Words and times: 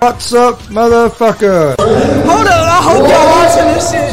What's 0.00 0.32
up, 0.32 0.58
motherfucker? 0.60 1.76
Hold 1.78 2.46
on, 2.46 2.48
I 2.48 2.80
hope 2.82 3.06
y'all 3.06 3.26
watching 3.36 3.66
this 3.74 3.90
shit. 3.90 4.10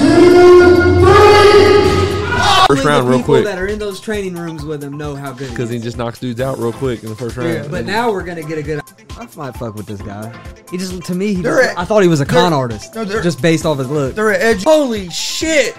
First 2.67 2.83
round, 2.85 3.07
the 3.07 3.09
real 3.11 3.19
people 3.19 3.35
quick, 3.35 3.45
that 3.45 3.57
are 3.57 3.67
in 3.67 3.79
those 3.79 4.01
training 4.01 4.35
rooms 4.35 4.65
with 4.65 4.83
him 4.83 4.97
know 4.97 5.15
how 5.15 5.31
good. 5.31 5.49
because 5.49 5.69
He 5.69 5.77
he 5.77 5.81
just 5.81 5.95
knocks 5.97 6.19
dudes 6.19 6.41
out 6.41 6.57
real 6.59 6.73
quick 6.73 7.03
in 7.03 7.09
the 7.09 7.15
first 7.15 7.37
round. 7.37 7.53
Yeah, 7.53 7.67
but 7.69 7.85
now 7.85 8.11
we're 8.11 8.23
gonna 8.25 8.43
get 8.43 8.57
a 8.57 8.63
good. 8.63 8.81
I 9.17 9.27
might 9.37 9.55
fuck 9.55 9.75
with 9.75 9.85
this 9.85 10.01
guy. 10.01 10.37
He 10.69 10.77
just 10.77 11.01
to 11.05 11.15
me, 11.15 11.33
he 11.33 11.41
just, 11.41 11.63
at- 11.63 11.77
I 11.79 11.85
thought 11.85 12.01
he 12.03 12.09
was 12.09 12.19
a 12.19 12.25
con 12.25 12.51
artist, 12.51 12.93
no, 12.93 13.05
just 13.05 13.41
based 13.41 13.65
off 13.65 13.77
his 13.77 13.89
look. 13.89 14.13
They're 14.15 14.31
at 14.33 14.41
edge. 14.41 14.63
Holy 14.65 15.09
shit! 15.09 15.73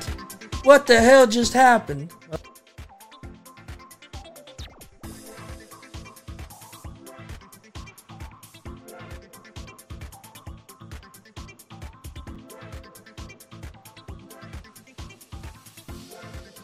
What 0.65 0.87
the 0.87 0.99
hell 1.01 1.27
just 1.27 1.53
happened? 1.53 2.13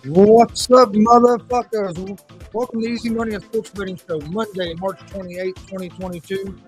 What's 0.07 0.71
up, 0.71 0.93
motherfuckers? 0.93 2.21
Welcome 2.53 2.83
to 2.83 2.89
Easy 2.89 3.09
Money 3.09 3.35
and 3.37 3.43
Sports 3.43 3.71
Betting 3.71 3.97
Show, 3.97 4.21
Monday, 4.21 4.75
March 4.75 5.01
28, 5.11 5.57
2022. 5.57 6.59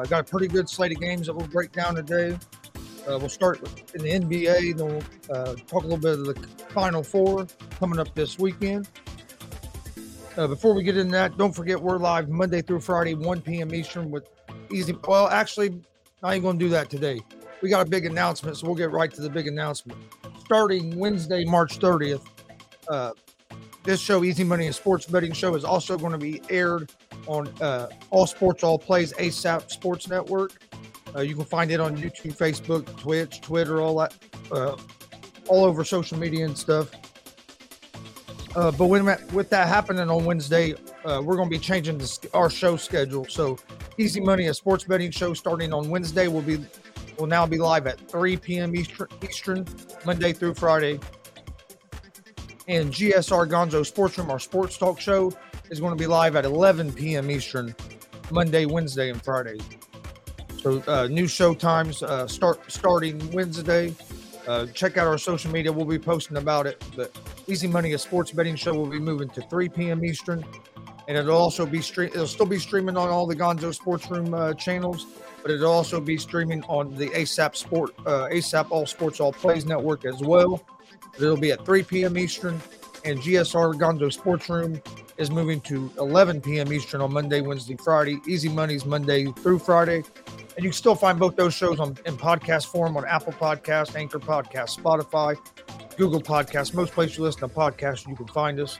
I 0.00 0.06
got 0.06 0.20
a 0.20 0.24
pretty 0.24 0.46
good 0.48 0.70
slate 0.70 0.92
of 0.92 0.98
games 0.98 1.26
that 1.26 1.34
we'll 1.34 1.48
break 1.48 1.72
down 1.72 1.94
today. 1.94 2.38
Uh, 3.06 3.18
we'll 3.18 3.28
start 3.28 3.60
with- 3.60 3.94
in 3.94 4.02
the 4.02 4.10
NBA, 4.10 4.72
then 4.72 4.86
we'll 4.86 5.36
uh, 5.36 5.54
talk 5.66 5.84
a 5.84 5.86
little 5.86 5.98
bit 5.98 6.18
of 6.18 6.24
the 6.24 6.34
Final 6.70 7.02
Four 7.02 7.46
coming 7.78 7.98
up 7.98 8.14
this 8.14 8.38
weekend. 8.38 8.88
Uh, 10.38 10.46
before 10.46 10.72
we 10.72 10.82
get 10.82 10.96
into 10.96 11.12
that, 11.12 11.36
don't 11.36 11.52
forget 11.54 11.78
we're 11.78 11.98
live 11.98 12.30
Monday 12.30 12.62
through 12.62 12.80
Friday, 12.80 13.14
1 13.14 13.42
p.m. 13.42 13.74
Eastern 13.74 14.10
with 14.10 14.26
Easy. 14.70 14.96
Well, 15.06 15.28
actually, 15.28 15.78
I 16.22 16.36
ain't 16.36 16.42
going 16.42 16.58
to 16.58 16.64
do 16.64 16.70
that 16.70 16.88
today. 16.88 17.20
We 17.60 17.68
got 17.68 17.86
a 17.86 17.90
big 17.90 18.06
announcement, 18.06 18.56
so 18.56 18.66
we'll 18.66 18.76
get 18.76 18.90
right 18.92 19.12
to 19.12 19.20
the 19.20 19.28
big 19.28 19.46
announcement. 19.46 20.00
Starting 20.42 20.98
Wednesday, 20.98 21.44
March 21.44 21.78
30th, 21.78 22.26
uh, 22.88 23.12
this 23.84 24.00
show, 24.00 24.22
Easy 24.22 24.44
Money 24.44 24.66
and 24.66 24.74
Sports 24.74 25.06
Betting 25.06 25.32
Show, 25.32 25.54
is 25.54 25.64
also 25.64 25.98
going 25.98 26.12
to 26.12 26.18
be 26.18 26.40
aired 26.48 26.92
on 27.26 27.48
uh, 27.60 27.88
All 28.10 28.26
Sports 28.26 28.62
All 28.62 28.78
Plays 28.78 29.12
ASAP 29.14 29.70
Sports 29.70 30.08
Network. 30.08 30.52
Uh, 31.14 31.20
you 31.20 31.34
can 31.34 31.44
find 31.44 31.70
it 31.70 31.80
on 31.80 31.96
YouTube, 31.96 32.36
Facebook, 32.36 32.86
Twitch, 32.98 33.40
Twitter, 33.40 33.80
all 33.80 33.98
that, 33.98 34.14
uh, 34.50 34.76
all 35.48 35.64
over 35.64 35.84
social 35.84 36.18
media 36.18 36.44
and 36.44 36.56
stuff. 36.56 36.90
Uh, 38.54 38.70
but 38.70 38.86
when 38.86 39.04
with 39.32 39.48
that 39.50 39.66
happening 39.66 40.08
on 40.08 40.24
Wednesday, 40.24 40.74
uh, 41.04 41.20
we're 41.22 41.36
going 41.36 41.48
to 41.48 41.50
be 41.50 41.58
changing 41.58 42.00
our 42.34 42.50
show 42.50 42.76
schedule. 42.76 43.26
So, 43.28 43.58
Easy 43.98 44.20
Money, 44.20 44.46
a 44.46 44.54
sports 44.54 44.84
betting 44.84 45.10
show 45.10 45.34
starting 45.34 45.72
on 45.72 45.88
Wednesday, 45.88 46.28
will 46.28 46.42
be 46.42 46.58
will 47.18 47.26
now 47.26 47.46
be 47.46 47.58
live 47.58 47.86
at 47.86 47.98
3 48.08 48.36
p.m. 48.38 48.74
Eastern 48.74 49.66
Monday 50.04 50.32
through 50.32 50.54
Friday 50.54 50.98
and 52.68 52.92
GSR 52.92 53.48
Gonzo 53.48 53.84
Sports 53.84 54.18
Room, 54.18 54.30
our 54.30 54.38
sports 54.38 54.76
talk 54.78 55.00
show, 55.00 55.32
is 55.70 55.80
going 55.80 55.92
to 55.92 55.98
be 55.98 56.06
live 56.06 56.36
at 56.36 56.44
11 56.44 56.92
p.m. 56.92 57.30
Eastern, 57.30 57.74
Monday, 58.30 58.66
Wednesday, 58.66 59.10
and 59.10 59.22
Friday. 59.22 59.58
So 60.60 60.82
uh, 60.86 61.08
new 61.08 61.26
show 61.26 61.54
times 61.54 62.02
uh, 62.02 62.26
start 62.28 62.70
starting 62.70 63.30
Wednesday. 63.32 63.94
Uh, 64.46 64.66
check 64.66 64.96
out 64.96 65.06
our 65.06 65.18
social 65.18 65.50
media; 65.50 65.72
we'll 65.72 65.84
be 65.86 65.98
posting 65.98 66.36
about 66.36 66.66
it. 66.66 66.82
But 66.94 67.16
Easy 67.48 67.66
Money, 67.66 67.92
a 67.94 67.98
sports 67.98 68.30
betting 68.30 68.56
show, 68.56 68.74
will 68.74 68.86
be 68.86 69.00
moving 69.00 69.28
to 69.30 69.42
3 69.42 69.68
p.m. 69.68 70.04
Eastern, 70.04 70.44
and 71.08 71.16
it'll 71.16 71.36
also 71.36 71.66
be 71.66 71.80
stream. 71.80 72.10
It'll 72.14 72.26
still 72.26 72.46
be 72.46 72.58
streaming 72.58 72.96
on 72.96 73.08
all 73.08 73.26
the 73.26 73.36
Gonzo 73.36 73.74
Sports 73.74 74.08
Room 74.10 74.34
uh, 74.34 74.54
channels, 74.54 75.06
but 75.42 75.50
it'll 75.50 75.72
also 75.72 76.00
be 76.00 76.16
streaming 76.16 76.62
on 76.64 76.94
the 76.94 77.08
ASAP 77.08 77.56
Sport, 77.56 77.90
uh, 78.06 78.28
ASAP 78.32 78.70
All 78.70 78.86
Sports 78.86 79.18
All 79.18 79.32
Plays 79.32 79.64
network 79.64 80.04
as 80.04 80.20
well. 80.20 80.62
It'll 81.16 81.36
be 81.36 81.52
at 81.52 81.64
3 81.64 81.82
p.m. 81.84 82.16
Eastern, 82.18 82.60
and 83.04 83.18
GSR 83.18 83.74
Gonzo 83.74 84.12
Sports 84.12 84.48
Room 84.48 84.80
is 85.18 85.30
moving 85.30 85.60
to 85.62 85.90
11 85.98 86.40
p.m. 86.40 86.72
Eastern 86.72 87.00
on 87.00 87.12
Monday, 87.12 87.40
Wednesday, 87.40 87.76
Friday. 87.76 88.20
Easy 88.26 88.48
Money's 88.48 88.86
Monday 88.86 89.26
through 89.26 89.58
Friday. 89.58 90.02
And 90.56 90.64
you 90.64 90.70
can 90.70 90.72
still 90.72 90.94
find 90.94 91.18
both 91.18 91.36
those 91.36 91.54
shows 91.54 91.80
on 91.80 91.96
in 92.06 92.16
podcast 92.16 92.66
form 92.66 92.96
on 92.96 93.06
Apple 93.06 93.32
Podcast, 93.32 93.96
Anchor 93.96 94.18
Podcast, 94.18 94.78
Spotify, 94.78 95.36
Google 95.96 96.20
Podcast, 96.20 96.74
most 96.74 96.92
places 96.92 97.18
you 97.18 97.24
listen 97.24 97.40
to 97.40 97.48
podcasts, 97.48 98.06
you 98.06 98.16
can 98.16 98.26
find 98.28 98.60
us. 98.60 98.78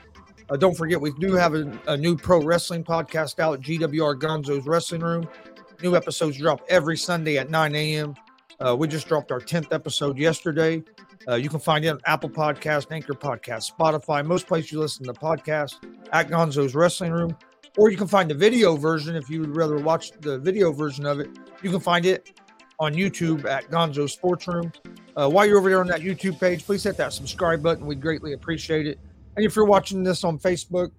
Uh, 0.51 0.57
don't 0.57 0.77
forget, 0.77 1.01
we 1.01 1.13
do 1.13 1.33
have 1.33 1.55
a, 1.55 1.79
a 1.87 1.97
new 1.97 2.17
pro 2.17 2.43
wrestling 2.43 2.85
podcast 2.85 3.39
out 3.39 3.61
GWR 3.61 4.19
Gonzo's 4.19 4.67
Wrestling 4.67 5.01
Room. 5.01 5.29
New 5.83 5.97
episodes 5.97 6.37
drop 6.37 6.63
every 6.69 6.97
Sunday 6.97 7.39
at 7.39 7.51
9 7.51 7.75
a.m. 7.75 8.15
Uh, 8.61 8.77
we 8.77 8.87
just 8.87 9.09
dropped 9.09 9.33
our 9.33 9.41
10th 9.41 9.73
episode 9.73 10.19
yesterday. 10.19 10.83
Uh, 11.29 11.35
you 11.37 11.49
can 11.49 11.61
find 11.61 11.85
it 11.85 11.89
on 11.89 12.01
Apple 12.07 12.31
Podcast, 12.31 12.91
Anchor 12.91 13.15
Podcast, 13.15 13.73
Spotify, 13.73 14.25
most 14.25 14.47
places 14.47 14.73
you 14.73 14.81
listen 14.81 15.07
to 15.07 15.13
podcasts 15.13 15.77
at 16.13 16.29
Gonzo's 16.29 16.75
Wrestling 16.75 17.13
Room. 17.13 17.37
Or 17.79 17.91
you 17.91 17.97
can 17.97 18.09
find 18.09 18.29
the 18.29 18.35
video 18.35 18.77
version 18.77 19.17
if 19.17 19.31
you 19.31 19.41
would 19.41 19.57
rather 19.57 19.79
watch 19.79 20.13
the 20.21 20.39
video 20.39 20.73
version 20.73 21.07
of 21.07 21.21
it. 21.21 21.31
You 21.63 21.71
can 21.71 21.81
find 21.81 22.05
it 22.05 22.39
on 22.79 22.93
YouTube 22.93 23.45
at 23.47 23.71
Gonzo 23.71 24.11
Sports 24.11 24.47
Room. 24.49 24.73
Uh, 25.17 25.29
while 25.31 25.47
you're 25.47 25.59
over 25.59 25.71
there 25.71 25.81
on 25.81 25.87
that 25.87 26.01
YouTube 26.01 26.39
page, 26.39 26.65
please 26.65 26.83
hit 26.83 26.97
that 26.97 27.13
subscribe 27.13 27.63
button. 27.63 27.87
We'd 27.87 28.01
greatly 28.01 28.33
appreciate 28.33 28.87
it. 28.87 28.99
And 29.37 29.47
if 29.47 29.57
you're 29.57 29.65
watching 29.65 30.03
this 30.03 30.25
on 30.25 30.39
Facebook 30.39 30.91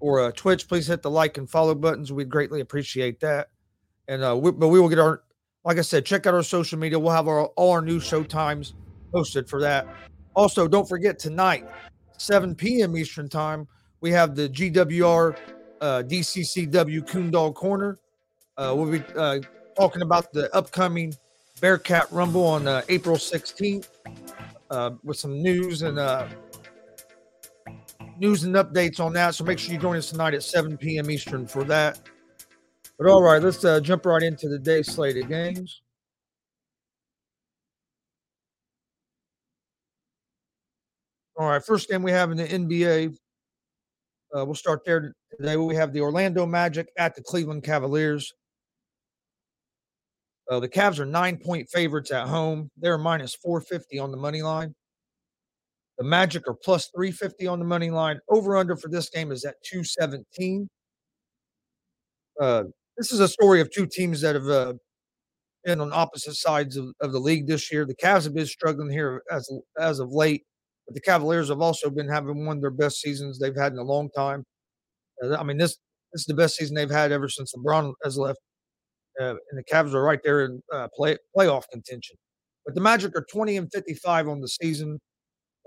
or 0.00 0.20
uh, 0.20 0.32
Twitch, 0.32 0.68
please 0.68 0.86
hit 0.86 1.02
the 1.02 1.10
like 1.10 1.36
and 1.36 1.50
follow 1.50 1.74
buttons. 1.74 2.12
We'd 2.12 2.30
greatly 2.30 2.60
appreciate 2.60 3.20
that. 3.20 3.48
And 4.08 4.22
uh, 4.22 4.36
we, 4.36 4.52
but 4.52 4.68
we 4.68 4.80
will 4.80 4.88
get 4.88 4.98
our, 4.98 5.22
like 5.64 5.78
I 5.78 5.82
said, 5.82 6.06
check 6.06 6.26
out 6.26 6.34
our 6.34 6.42
social 6.42 6.78
media. 6.78 6.98
We'll 6.98 7.12
have 7.12 7.28
our 7.28 7.46
all 7.46 7.72
our 7.72 7.82
new 7.82 8.00
show 8.00 8.22
times 8.22 8.74
posted 9.14 9.48
for 9.48 9.60
that. 9.60 9.86
Also, 10.34 10.66
don't 10.66 10.88
forget 10.88 11.18
tonight, 11.18 11.64
7 12.18 12.54
p.m. 12.54 12.96
Eastern 12.96 13.28
time, 13.28 13.68
we 14.00 14.10
have 14.10 14.34
the 14.34 14.48
GWR 14.48 15.36
uh, 15.80 16.02
DCCW 16.02 17.08
Coondog 17.08 17.54
Corner. 17.54 17.96
Uh, 18.56 18.74
we'll 18.76 18.90
be 18.90 19.02
uh, 19.16 19.38
talking 19.76 20.02
about 20.02 20.32
the 20.32 20.54
upcoming 20.54 21.14
Bearcat 21.60 22.10
Rumble 22.10 22.44
on 22.44 22.66
uh, 22.66 22.82
April 22.88 23.16
16th 23.16 23.88
uh, 24.70 24.90
with 25.04 25.16
some 25.16 25.40
news 25.40 25.82
and 25.82 25.98
uh, 25.98 26.26
news 28.18 28.42
and 28.42 28.54
updates 28.56 28.98
on 28.98 29.12
that. 29.12 29.36
So 29.36 29.44
make 29.44 29.58
sure 29.58 29.72
you 29.72 29.80
join 29.80 29.96
us 29.96 30.10
tonight 30.10 30.34
at 30.34 30.42
7 30.42 30.76
p.m. 30.76 31.10
Eastern 31.10 31.46
for 31.46 31.62
that. 31.64 32.00
But 32.98 33.08
all 33.08 33.22
right, 33.22 33.42
let's 33.42 33.64
uh, 33.64 33.80
jump 33.80 34.06
right 34.06 34.22
into 34.22 34.48
the 34.48 34.58
day 34.58 34.82
slate 34.82 35.16
of 35.16 35.28
games. 35.28 35.82
All 41.36 41.48
right, 41.48 41.64
first 41.64 41.88
game 41.88 42.02
we 42.02 42.12
have 42.12 42.30
in 42.30 42.36
the 42.36 42.46
NBA. 42.46 43.16
Uh, 44.36 44.44
we'll 44.44 44.54
start 44.54 44.84
there 44.84 45.14
today. 45.36 45.56
We 45.56 45.74
have 45.74 45.92
the 45.92 46.00
Orlando 46.00 46.46
Magic 46.46 46.88
at 46.96 47.16
the 47.16 47.22
Cleveland 47.22 47.64
Cavaliers. 47.64 48.32
Uh, 50.48 50.60
the 50.60 50.68
Cavs 50.68 51.00
are 51.00 51.06
nine 51.06 51.38
point 51.38 51.68
favorites 51.70 52.12
at 52.12 52.28
home. 52.28 52.70
They're 52.76 52.98
minus 52.98 53.34
450 53.34 53.98
on 53.98 54.10
the 54.10 54.16
money 54.16 54.42
line. 54.42 54.74
The 55.98 56.04
Magic 56.04 56.46
are 56.48 56.54
plus 56.54 56.90
350 56.94 57.46
on 57.46 57.58
the 57.58 57.64
money 57.64 57.90
line. 57.90 58.20
Over 58.28 58.56
under 58.56 58.76
for 58.76 58.88
this 58.88 59.08
game 59.08 59.32
is 59.32 59.44
at 59.44 59.56
217. 59.64 60.68
Uh, 62.40 62.64
this 62.96 63.12
is 63.12 63.20
a 63.20 63.28
story 63.28 63.60
of 63.60 63.70
two 63.72 63.86
teams 63.86 64.20
that 64.20 64.34
have 64.34 64.48
uh, 64.48 64.74
been 65.64 65.80
on 65.80 65.92
opposite 65.92 66.34
sides 66.34 66.76
of, 66.76 66.92
of 67.00 67.12
the 67.12 67.18
league 67.18 67.46
this 67.46 67.72
year. 67.72 67.84
The 67.84 67.94
Cavs 67.94 68.24
have 68.24 68.34
been 68.34 68.46
struggling 68.46 68.90
here 68.90 69.22
as 69.30 69.50
as 69.78 69.98
of 69.98 70.12
late, 70.12 70.44
but 70.86 70.94
the 70.94 71.00
Cavaliers 71.00 71.48
have 71.48 71.60
also 71.60 71.90
been 71.90 72.08
having 72.08 72.46
one 72.46 72.56
of 72.56 72.62
their 72.62 72.70
best 72.70 73.00
seasons 73.00 73.38
they've 73.38 73.56
had 73.56 73.72
in 73.72 73.78
a 73.78 73.82
long 73.84 74.10
time. 74.10 74.44
Uh, 75.22 75.36
I 75.36 75.42
mean, 75.42 75.58
this 75.58 75.78
this 76.12 76.22
is 76.22 76.26
the 76.26 76.34
best 76.34 76.56
season 76.56 76.76
they've 76.76 76.90
had 76.90 77.10
ever 77.12 77.28
since 77.28 77.54
LeBron 77.54 77.92
has 78.04 78.16
left, 78.16 78.38
uh, 79.20 79.30
and 79.30 79.58
the 79.58 79.64
Cavs 79.64 79.94
are 79.94 80.02
right 80.02 80.20
there 80.22 80.44
in 80.44 80.62
uh, 80.72 80.88
play 80.94 81.16
playoff 81.36 81.64
contention. 81.72 82.16
But 82.64 82.74
the 82.74 82.80
Magic 82.80 83.16
are 83.16 83.26
20 83.30 83.56
and 83.56 83.68
55 83.72 84.28
on 84.28 84.40
the 84.40 84.48
season. 84.48 85.00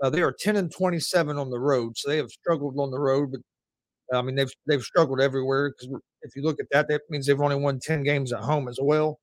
Uh, 0.02 0.10
they 0.10 0.22
are 0.22 0.34
10 0.36 0.56
and 0.56 0.72
27 0.72 1.36
on 1.36 1.50
the 1.50 1.58
road, 1.58 1.96
so 1.96 2.08
they 2.08 2.16
have 2.16 2.30
struggled 2.30 2.78
on 2.78 2.90
the 2.90 2.98
road. 2.98 3.32
But 3.32 4.16
I 4.16 4.22
mean, 4.22 4.36
they've 4.36 4.52
they've 4.66 4.82
struggled 4.82 5.20
everywhere 5.20 5.70
because 5.70 6.00
if 6.22 6.36
you 6.36 6.42
look 6.42 6.60
at 6.60 6.66
that, 6.70 6.88
that 6.88 7.02
means 7.10 7.26
they've 7.26 7.40
only 7.40 7.56
won 7.56 7.80
10 7.80 8.02
games 8.02 8.32
at 8.32 8.40
home 8.40 8.68
as 8.68 8.78
well. 8.80 9.18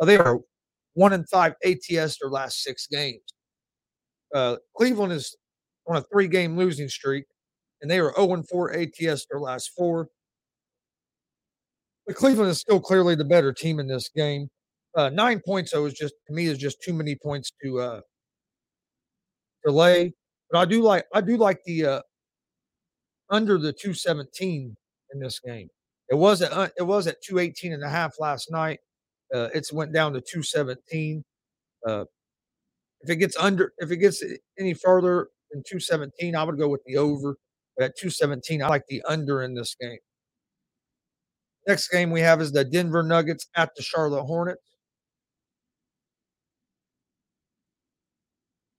Uh, 0.00 0.06
they 0.06 0.16
are 0.16 0.40
one 0.94 1.12
and 1.12 1.28
five 1.28 1.54
ATS 1.64 2.18
their 2.20 2.30
last 2.30 2.62
six 2.62 2.86
games. 2.86 3.22
Uh, 4.34 4.56
Cleveland 4.76 5.12
is 5.12 5.36
on 5.86 5.96
a 5.96 6.02
three 6.02 6.28
game 6.28 6.56
losing 6.56 6.88
streak, 6.88 7.24
and 7.80 7.90
they 7.90 8.00
are 8.00 8.12
0 8.14 8.34
and 8.34 8.48
4 8.48 8.74
ATS 8.76 9.26
their 9.30 9.40
last 9.40 9.70
four. 9.76 10.08
But 12.06 12.16
Cleveland 12.16 12.50
is 12.50 12.60
still 12.60 12.80
clearly 12.80 13.14
the 13.14 13.24
better 13.24 13.52
team 13.52 13.78
in 13.78 13.86
this 13.86 14.10
game. 14.14 14.48
Uh, 14.94 15.08
nine 15.08 15.40
points, 15.44 15.72
though, 15.72 15.86
is 15.86 15.94
just 15.94 16.14
to 16.26 16.32
me 16.34 16.46
is 16.46 16.58
just 16.58 16.82
too 16.82 16.92
many 16.92 17.16
points 17.16 17.52
to 17.62 17.80
uh, 17.80 18.00
delay. 19.64 20.12
But 20.50 20.58
I 20.58 20.64
do 20.66 20.82
like 20.82 21.06
I 21.14 21.20
do 21.20 21.36
like 21.36 21.60
the 21.64 21.86
uh, 21.86 22.02
under 23.30 23.58
the 23.58 23.72
217 23.72 24.76
in 25.12 25.20
this 25.20 25.40
game. 25.40 25.68
It 26.10 26.14
was 26.14 26.42
at 26.42 26.52
uh, 26.52 26.68
it 26.76 26.82
was 26.82 27.06
at 27.06 27.22
218 27.22 27.72
and 27.72 27.82
a 27.82 27.88
half 27.88 28.20
last 28.20 28.50
night. 28.50 28.80
Uh, 29.34 29.48
it's 29.54 29.72
went 29.72 29.92
down 29.92 30.12
to 30.12 30.20
217. 30.20 31.24
Uh, 31.86 32.04
if 33.04 33.10
it 33.10 33.16
gets 33.16 33.36
under, 33.36 33.72
if 33.78 33.90
it 33.90 33.98
gets 33.98 34.22
any 34.58 34.72
further 34.72 35.28
than 35.52 35.62
217, 35.68 36.34
I 36.34 36.42
would 36.42 36.58
go 36.58 36.68
with 36.68 36.82
the 36.86 36.96
over. 36.96 37.36
But 37.76 37.84
at 37.84 37.96
217, 37.98 38.62
I 38.62 38.68
like 38.68 38.86
the 38.88 39.02
under 39.06 39.42
in 39.42 39.54
this 39.54 39.76
game. 39.78 39.98
Next 41.66 41.88
game 41.88 42.10
we 42.10 42.20
have 42.20 42.40
is 42.40 42.52
the 42.52 42.64
Denver 42.64 43.02
Nuggets 43.02 43.46
at 43.56 43.70
the 43.76 43.82
Charlotte 43.82 44.24
Hornets. 44.24 44.62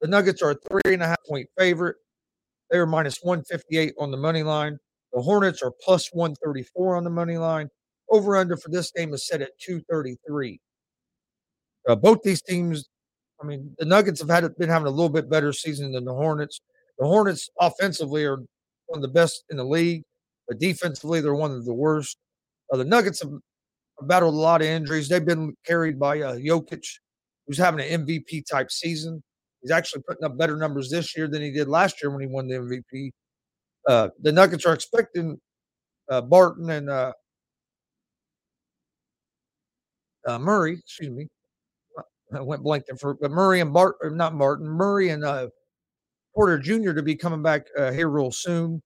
The 0.01 0.07
Nuggets 0.07 0.41
are 0.41 0.51
a 0.51 0.55
three 0.69 0.93
and 0.93 1.03
a 1.03 1.07
half 1.07 1.17
point 1.27 1.47
favorite. 1.57 1.97
They 2.71 2.77
are 2.77 2.85
minus 2.85 3.19
158 3.21 3.93
on 3.99 4.11
the 4.11 4.17
money 4.17 4.43
line. 4.43 4.77
The 5.13 5.21
Hornets 5.21 5.61
are 5.61 5.71
plus 5.83 6.09
134 6.13 6.95
on 6.95 7.03
the 7.03 7.09
money 7.09 7.37
line. 7.37 7.69
Over 8.09 8.37
under 8.37 8.57
for 8.57 8.69
this 8.69 8.91
game 8.91 9.13
is 9.13 9.27
set 9.27 9.41
at 9.41 9.51
233. 9.59 10.59
Uh, 11.87 11.95
both 11.95 12.21
these 12.23 12.41
teams, 12.41 12.87
I 13.41 13.45
mean, 13.45 13.75
the 13.77 13.85
Nuggets 13.85 14.21
have 14.21 14.29
had 14.29 14.55
been 14.57 14.69
having 14.69 14.87
a 14.87 14.91
little 14.91 15.09
bit 15.09 15.29
better 15.29 15.51
season 15.51 15.91
than 15.91 16.05
the 16.05 16.13
Hornets. 16.13 16.61
The 16.97 17.05
Hornets 17.05 17.49
offensively 17.59 18.23
are 18.23 18.37
one 18.87 18.97
of 18.97 19.01
the 19.01 19.07
best 19.07 19.43
in 19.49 19.57
the 19.57 19.65
league, 19.65 20.03
but 20.47 20.59
defensively 20.59 21.21
they're 21.21 21.35
one 21.35 21.51
of 21.51 21.65
the 21.65 21.73
worst. 21.73 22.17
Uh, 22.71 22.77
the 22.77 22.85
Nuggets 22.85 23.21
have 23.21 23.31
battled 24.03 24.33
a 24.33 24.37
lot 24.37 24.61
of 24.61 24.67
injuries. 24.67 25.09
They've 25.09 25.25
been 25.25 25.55
carried 25.65 25.99
by 25.99 26.21
uh, 26.21 26.35
Jokic, 26.35 26.85
who's 27.45 27.57
having 27.57 27.85
an 27.85 28.05
MVP 28.05 28.43
type 28.49 28.71
season. 28.71 29.21
He's 29.61 29.71
actually 29.71 30.03
putting 30.07 30.23
up 30.23 30.37
better 30.37 30.55
numbers 30.57 30.89
this 30.89 31.17
year 31.17 31.27
than 31.27 31.41
he 31.41 31.51
did 31.51 31.67
last 31.67 32.01
year 32.01 32.11
when 32.11 32.21
he 32.21 32.27
won 32.27 32.47
the 32.47 32.55
MVP. 32.55 33.11
Uh, 33.87 34.09
the 34.21 34.31
Nuggets 34.31 34.65
are 34.65 34.73
expecting 34.73 35.39
uh, 36.09 36.21
Barton 36.21 36.69
and 36.69 36.89
uh, 36.89 37.13
uh, 40.27 40.39
Murray, 40.39 40.79
excuse 40.79 41.09
me, 41.09 41.27
I 42.37 42.41
went 42.41 42.63
blank 42.63 42.85
there 42.87 42.97
for, 42.97 43.15
but 43.15 43.31
Murray 43.31 43.61
and 43.61 43.73
not 43.73 44.33
Martin, 44.35 44.67
Murray 44.67 45.09
and 45.09 45.23
uh, 45.23 45.47
Porter 46.35 46.59
Jr. 46.59 46.93
to 46.93 47.03
be 47.03 47.15
coming 47.15 47.41
back 47.41 47.65
uh, 47.77 47.91
here 47.91 48.09
real 48.09 48.31
soon. 48.31 48.81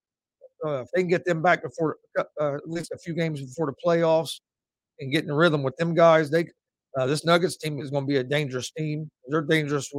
Uh, 0.65 0.82
if 0.82 0.88
they 0.94 1.01
can 1.01 1.10
get 1.10 1.25
them 1.25 1.41
back 1.41 1.63
before 1.63 1.98
uh, 2.18 2.56
at 2.56 2.70
least 2.70 2.91
a 2.91 2.98
few 2.98 3.13
games 3.13 3.41
before 3.41 3.65
the 3.65 3.74
playoffs 3.86 4.41
and 5.00 5.12
get 5.12 5.24
in 5.24 5.32
rhythm 5.32 5.63
with 5.63 5.75
them 5.77 5.94
guys, 5.94 6.29
they 6.29 6.48
uh, 6.98 7.06
this 7.06 7.24
Nuggets 7.24 7.58
team 7.58 7.79
is 7.79 7.91
going 7.91 8.03
to 8.03 8.08
be 8.08 8.18
a 8.18 8.24
dangerous 8.24 8.72
team. 8.72 9.10
They're 9.27 9.41
dangerous. 9.41 9.91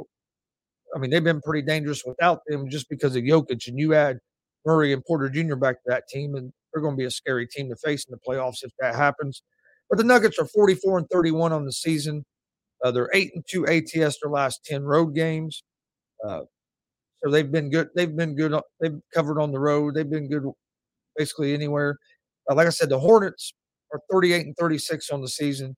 I 0.94 0.98
mean, 0.98 1.10
they've 1.10 1.24
been 1.24 1.40
pretty 1.40 1.64
dangerous 1.64 2.02
without 2.04 2.40
them 2.46 2.68
just 2.68 2.88
because 2.88 3.16
of 3.16 3.22
Jokic, 3.22 3.68
and 3.68 3.78
you 3.78 3.94
add 3.94 4.18
Murray 4.66 4.92
and 4.92 5.04
Porter 5.04 5.28
Jr. 5.28 5.54
back 5.54 5.76
to 5.76 5.82
that 5.86 6.08
team, 6.08 6.34
and 6.34 6.52
they're 6.72 6.82
going 6.82 6.94
to 6.94 6.98
be 6.98 7.04
a 7.04 7.10
scary 7.10 7.46
team 7.46 7.68
to 7.68 7.76
face 7.76 8.04
in 8.04 8.12
the 8.12 8.18
playoffs 8.28 8.62
if 8.62 8.72
that 8.80 8.94
happens. 8.94 9.42
But 9.88 9.98
the 9.98 10.04
Nuggets 10.04 10.38
are 10.38 10.46
44 10.46 10.98
and 10.98 11.06
31 11.10 11.52
on 11.52 11.64
the 11.64 11.72
season. 11.72 12.24
Uh, 12.84 12.90
they're 12.90 13.10
eight 13.12 13.32
and 13.34 13.44
two 13.48 13.66
ATS 13.66 14.18
their 14.22 14.30
last 14.30 14.64
10 14.64 14.84
road 14.84 15.14
games. 15.14 15.62
Uh, 16.26 16.40
so 17.22 17.30
they've 17.30 17.50
been 17.50 17.70
good. 17.70 17.88
They've 17.94 18.14
been 18.14 18.34
good. 18.34 18.54
They've 18.80 18.98
covered 19.14 19.40
on 19.40 19.52
the 19.52 19.58
road. 19.60 19.94
They've 19.94 20.08
been 20.08 20.28
good 20.28 20.44
basically 21.16 21.54
anywhere. 21.54 21.98
Uh, 22.50 22.54
like 22.54 22.66
I 22.66 22.70
said, 22.70 22.88
the 22.88 22.98
Hornets 22.98 23.52
are 23.92 24.00
38 24.10 24.46
and 24.46 24.56
36 24.58 25.10
on 25.10 25.20
the 25.20 25.28
season. 25.28 25.76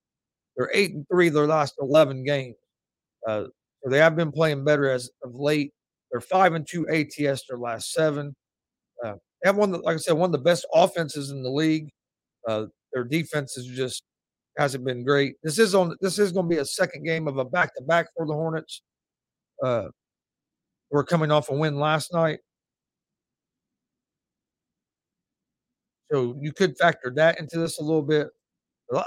They're 0.57 0.71
eight 0.75 0.93
and 0.93 1.07
three 1.11 1.29
their 1.29 1.47
last 1.47 1.75
11 1.81 2.25
games. 2.25 2.57
Uh, 3.27 3.45
so 3.83 3.91
they 3.91 3.99
have 3.99 4.17
been 4.17 4.33
playing 4.33 4.65
better 4.65 4.91
as 4.91 5.11
of 5.25 5.35
late. 5.35 5.73
They're 6.11 6.21
five 6.21 6.55
and 6.55 6.67
two 6.69 6.87
ATS 6.89 7.43
their 7.49 7.59
last 7.59 7.93
seven. 7.93 8.35
Uh, 9.05 9.15
they 9.43 9.49
have 9.49 9.57
one, 9.57 9.73
like 9.73 9.95
I 9.95 9.97
said, 9.97 10.13
one 10.13 10.29
of 10.29 10.33
the 10.33 10.39
best 10.39 10.67
offenses 10.75 11.31
in 11.31 11.43
the 11.43 11.51
league. 11.51 11.89
Uh, 12.47 12.67
their 12.93 13.05
defense 13.05 13.57
is 13.57 13.67
just 13.67 14.03
hasn't 14.57 14.85
been 14.85 15.05
great. 15.05 15.37
This 15.43 15.59
is 15.59 15.75
on. 15.75 15.97
This 16.01 16.19
is 16.19 16.33
going 16.33 16.49
to 16.49 16.55
be 16.55 16.61
a 16.61 16.65
second 16.65 17.05
game 17.05 17.27
of 17.29 17.39
a 17.39 17.45
back 17.45 17.75
to 17.77 17.83
back 17.83 18.09
for 18.17 18.27
the 18.27 18.35
Hornets. 18.35 18.83
Uh, 19.63 19.89
we're 20.91 21.05
coming 21.05 21.31
off 21.31 21.51
a 21.51 21.55
win 21.55 21.79
last 21.79 22.13
night, 22.13 22.41
so 26.11 26.37
you 26.41 26.53
could 26.53 26.77
factor 26.77 27.13
that 27.17 27.41
into 27.41 27.59
this 27.59 27.79
a 27.79 27.83
little 27.83 28.03
bit. 28.03 28.29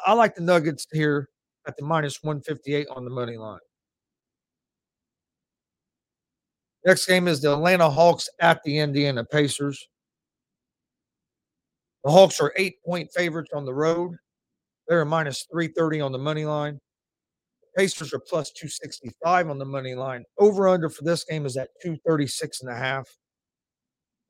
I 0.06 0.14
like 0.14 0.34
the 0.34 0.42
Nuggets 0.42 0.88
here 0.92 1.30
at 1.68 1.78
the 1.78 1.86
minus 1.86 2.24
one 2.24 2.42
fifty 2.42 2.74
eight 2.74 2.88
on 2.90 3.06
the 3.06 3.12
money 3.12 3.38
line. 3.38 3.60
Next 6.86 7.06
game 7.06 7.28
is 7.28 7.42
the 7.42 7.54
Atlanta 7.54 7.90
Hawks 7.90 8.30
at 8.40 8.62
the 8.64 8.80
Indiana 8.80 9.24
Pacers. 9.26 9.88
The 12.04 12.12
Hawks 12.12 12.40
are 12.40 12.54
eight 12.58 12.76
point 12.86 13.10
favorites 13.14 13.52
on 13.54 13.66
the 13.66 13.74
road. 13.74 14.16
They're 14.88 15.06
minus 15.06 15.46
330 15.52 16.02
on 16.02 16.12
the 16.12 16.18
money 16.18 16.46
line. 16.46 16.80
The 17.62 17.82
Pacers 17.82 18.14
are 18.14 18.20
plus 18.20 18.52
265 18.52 19.50
on 19.50 19.58
the 19.58 19.66
money 19.66 19.96
line. 19.96 20.24
Over 20.38 20.68
under 20.68 20.90
for 20.90 21.04
this 21.04 21.24
game 21.24 21.46
is 21.46 21.58
at 21.58 21.70
236 21.82 22.62
and 22.62 22.72
a 22.72 22.76
half. 22.76 23.10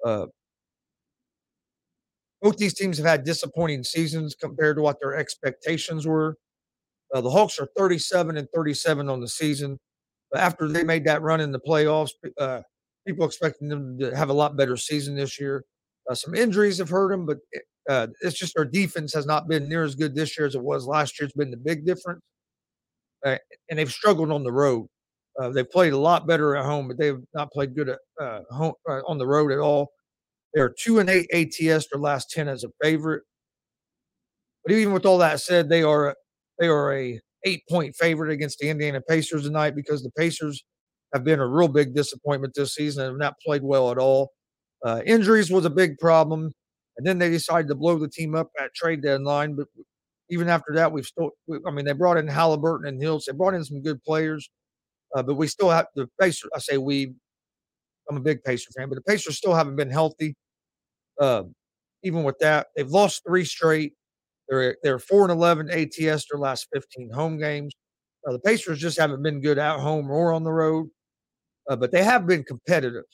Uh, 0.06 0.28
both 2.42 2.58
these 2.58 2.74
teams 2.74 2.98
have 2.98 3.08
had 3.08 3.24
disappointing 3.24 3.84
seasons 3.84 4.36
compared 4.36 4.78
to 4.78 4.82
what 4.82 5.00
their 5.02 5.16
expectations 5.16 6.06
were. 6.06 6.38
Uh, 7.14 7.22
the 7.22 7.30
Hawks 7.30 7.60
are 7.60 7.68
37 7.78 8.38
and 8.38 8.48
37 8.54 9.10
on 9.10 9.20
the 9.20 9.28
season. 9.28 9.80
But 10.32 10.42
after 10.42 10.68
they 10.68 10.84
made 10.84 11.06
that 11.06 11.22
run 11.22 11.42
in 11.42 11.52
the 11.52 11.60
playoffs, 11.60 12.12
uh, 12.38 12.62
people 13.08 13.26
expecting 13.26 13.70
them 13.70 13.98
to 14.00 14.16
have 14.16 14.30
a 14.30 14.34
lot 14.34 14.58
better 14.58 14.78
season 14.78 15.16
this 15.16 15.40
year. 15.40 15.64
Uh, 16.10 16.16
some 16.16 16.36
injuries 16.36 16.78
have 16.80 16.90
hurt 16.90 17.10
them, 17.10 17.26
but 17.26 17.38
uh, 17.90 18.08
it's 18.22 18.38
just 18.38 18.58
our 18.58 18.66
defense 18.66 19.14
has 19.14 19.26
not 19.26 19.48
been 19.48 19.70
near 19.70 19.84
as 19.84 19.96
good 19.96 20.16
this 20.16 20.38
year 20.38 20.48
as 20.48 20.56
it 20.56 20.64
was 20.64 20.86
last 20.86 21.20
year. 21.20 21.26
It's 21.26 21.36
been 21.36 21.52
the 21.52 21.58
big 21.58 21.86
difference, 21.86 22.22
uh, 23.26 23.38
and 23.70 23.78
they've 23.78 23.92
struggled 23.92 24.32
on 24.32 24.44
the 24.44 24.52
road. 24.52 24.88
Uh, 25.40 25.50
they've 25.50 25.70
played 25.70 25.94
a 25.94 25.98
lot 25.98 26.28
better 26.28 26.56
at 26.56 26.66
home, 26.66 26.88
but 26.88 26.98
they've 26.98 27.20
not 27.34 27.52
played 27.52 27.76
good 27.76 27.90
at 27.90 28.00
uh, 28.20 28.40
home 28.50 28.74
uh, 28.90 29.02
on 29.08 29.18
the 29.18 29.28
road 29.28 29.52
at 29.52 29.60
all. 29.60 29.92
They're 30.54 30.74
two 30.82 31.00
and 31.00 31.10
eight 31.10 31.30
ATS 31.34 31.88
their 31.92 32.00
last 32.00 32.30
ten 32.32 32.48
as 32.48 32.64
a 32.64 32.70
favorite. 32.82 33.24
But 34.64 34.74
even 34.74 34.94
with 34.94 35.06
all 35.06 35.20
that 35.20 35.42
said, 35.42 35.70
they 35.70 35.84
are 35.84 36.16
they 36.60 36.68
are 36.68 36.94
a 36.94 37.20
eight 37.46 37.62
point 37.70 37.96
favorite 37.96 38.32
against 38.32 38.60
the 38.60 38.70
Indiana 38.70 39.02
Pacers 39.08 39.44
tonight 39.44 39.76
because 39.76 40.02
the 40.02 40.12
Pacers 40.18 40.64
have 41.14 41.24
been 41.24 41.40
a 41.40 41.48
real 41.48 41.68
big 41.68 41.94
disappointment 41.94 42.54
this 42.56 42.74
season 42.74 43.04
and 43.04 43.12
have 43.12 43.20
not 43.20 43.36
played 43.46 43.64
well 43.64 43.92
at 43.92 43.98
all. 43.98 44.32
Uh, 44.84 45.02
injuries 45.06 45.52
was 45.52 45.66
a 45.66 45.70
big 45.70 45.98
problem, 45.98 46.52
and 46.98 47.06
then 47.06 47.18
they 47.18 47.30
decided 47.30 47.68
to 47.68 47.76
blow 47.76 47.98
the 47.98 48.08
team 48.08 48.36
up 48.36 48.50
at 48.60 48.74
trade 48.74 49.02
deadline. 49.02 49.56
But 49.56 49.68
even 50.30 50.50
after 50.50 50.74
that, 50.76 50.92
we've 50.92 51.06
still, 51.06 51.32
we, 51.48 51.60
I 51.68 51.72
mean, 51.72 51.86
they 51.86 51.94
brought 51.94 52.18
in 52.18 52.28
Haliburton 52.28 52.88
and 52.88 53.02
Hills. 53.02 53.26
They 53.26 53.34
brought 53.34 53.54
in 53.54 53.64
some 53.64 53.82
good 53.82 54.04
players, 54.04 54.50
uh, 55.16 55.24
but 55.24 55.36
we 55.36 55.48
still 55.48 55.70
have 55.70 55.88
the 55.96 56.10
face. 56.20 56.42
I 56.56 56.60
say 56.60 56.78
we, 56.78 57.14
I'm 58.10 58.18
a 58.18 58.22
big 58.22 58.44
Pacer 58.44 58.72
fan, 58.78 58.90
but 58.90 58.96
the 58.96 59.02
Pacers 59.02 59.38
still 59.38 59.54
haven't 59.54 59.76
been 59.76 59.90
healthy. 59.90 60.36
Uh, 61.20 61.44
even 62.04 62.24
with 62.24 62.38
that, 62.40 62.68
they've 62.76 62.90
lost 62.90 63.24
three 63.28 63.46
straight. 63.46 63.94
They're 64.48 64.78
they're 64.84 65.00
four 65.00 65.24
and 65.24 65.32
eleven 65.32 65.72
ATS 65.72 66.28
their 66.30 66.40
last 66.40 66.68
15 66.72 67.10
home 67.12 67.40
games. 67.40 67.74
Uh, 68.28 68.34
the 68.34 68.40
Pacers 68.40 68.80
just 68.80 69.00
haven't 69.00 69.24
been 69.24 69.42
good 69.42 69.58
at 69.58 69.80
home 69.80 70.10
or 70.10 70.34
on 70.34 70.44
the 70.44 70.52
road, 70.52 70.88
uh, 71.70 71.76
but 71.76 71.92
they 71.92 72.04
have 72.04 72.28
been 72.28 72.44
competitive. 72.44 73.06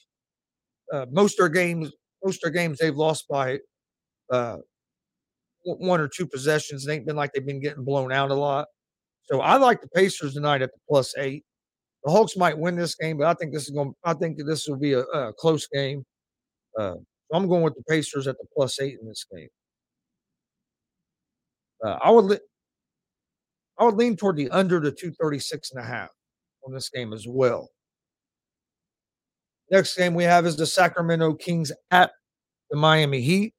Uh, 0.91 1.05
most 1.09 1.39
of 1.39 1.43
their 1.43 1.49
games, 1.49 1.91
most 2.23 2.43
of 2.43 2.51
their 2.51 2.61
games, 2.61 2.79
they've 2.79 2.95
lost 2.95 3.27
by 3.29 3.59
uh, 4.31 4.57
one 5.63 5.99
or 5.99 6.07
two 6.07 6.25
possessions. 6.25 6.87
It 6.87 6.91
ain't 6.91 7.05
been 7.05 7.15
like 7.15 7.33
they've 7.33 7.45
been 7.45 7.61
getting 7.61 7.83
blown 7.83 8.11
out 8.11 8.31
a 8.31 8.35
lot. 8.35 8.67
So 9.23 9.41
I 9.41 9.57
like 9.57 9.81
the 9.81 9.89
Pacers 9.89 10.33
tonight 10.33 10.61
at 10.61 10.71
the 10.71 10.79
plus 10.89 11.13
eight. 11.17 11.43
The 12.03 12.11
Hawks 12.11 12.35
might 12.35 12.57
win 12.57 12.75
this 12.75 12.95
game, 12.95 13.17
but 13.17 13.27
I 13.27 13.33
think 13.35 13.53
this 13.53 13.63
is 13.63 13.69
going. 13.69 13.93
I 14.03 14.13
think 14.13 14.37
this 14.43 14.67
will 14.67 14.77
be 14.77 14.93
a, 14.93 15.01
a 15.01 15.33
close 15.33 15.67
game. 15.67 16.03
Uh, 16.79 16.95
I'm 17.31 17.47
going 17.47 17.63
with 17.63 17.75
the 17.75 17.83
Pacers 17.87 18.27
at 18.27 18.37
the 18.37 18.45
plus 18.55 18.79
eight 18.81 18.97
in 18.99 19.07
this 19.07 19.25
game. 19.31 19.49
Uh, 21.85 21.97
I 22.01 22.09
would 22.11 22.25
li- 22.25 22.39
I 23.77 23.85
would 23.85 23.95
lean 23.95 24.15
toward 24.15 24.37
the 24.37 24.49
under 24.49 24.79
the 24.79 24.91
236 24.91 25.71
and 25.71 25.83
a 25.83 25.87
half 25.87 26.09
on 26.65 26.73
this 26.73 26.89
game 26.89 27.13
as 27.13 27.25
well. 27.27 27.69
Next 29.71 29.95
game 29.95 30.13
we 30.13 30.23
have 30.23 30.45
is 30.45 30.57
the 30.57 30.65
Sacramento 30.65 31.33
Kings 31.35 31.71
at 31.89 32.11
the 32.69 32.77
Miami 32.77 33.21
Heat. 33.21 33.53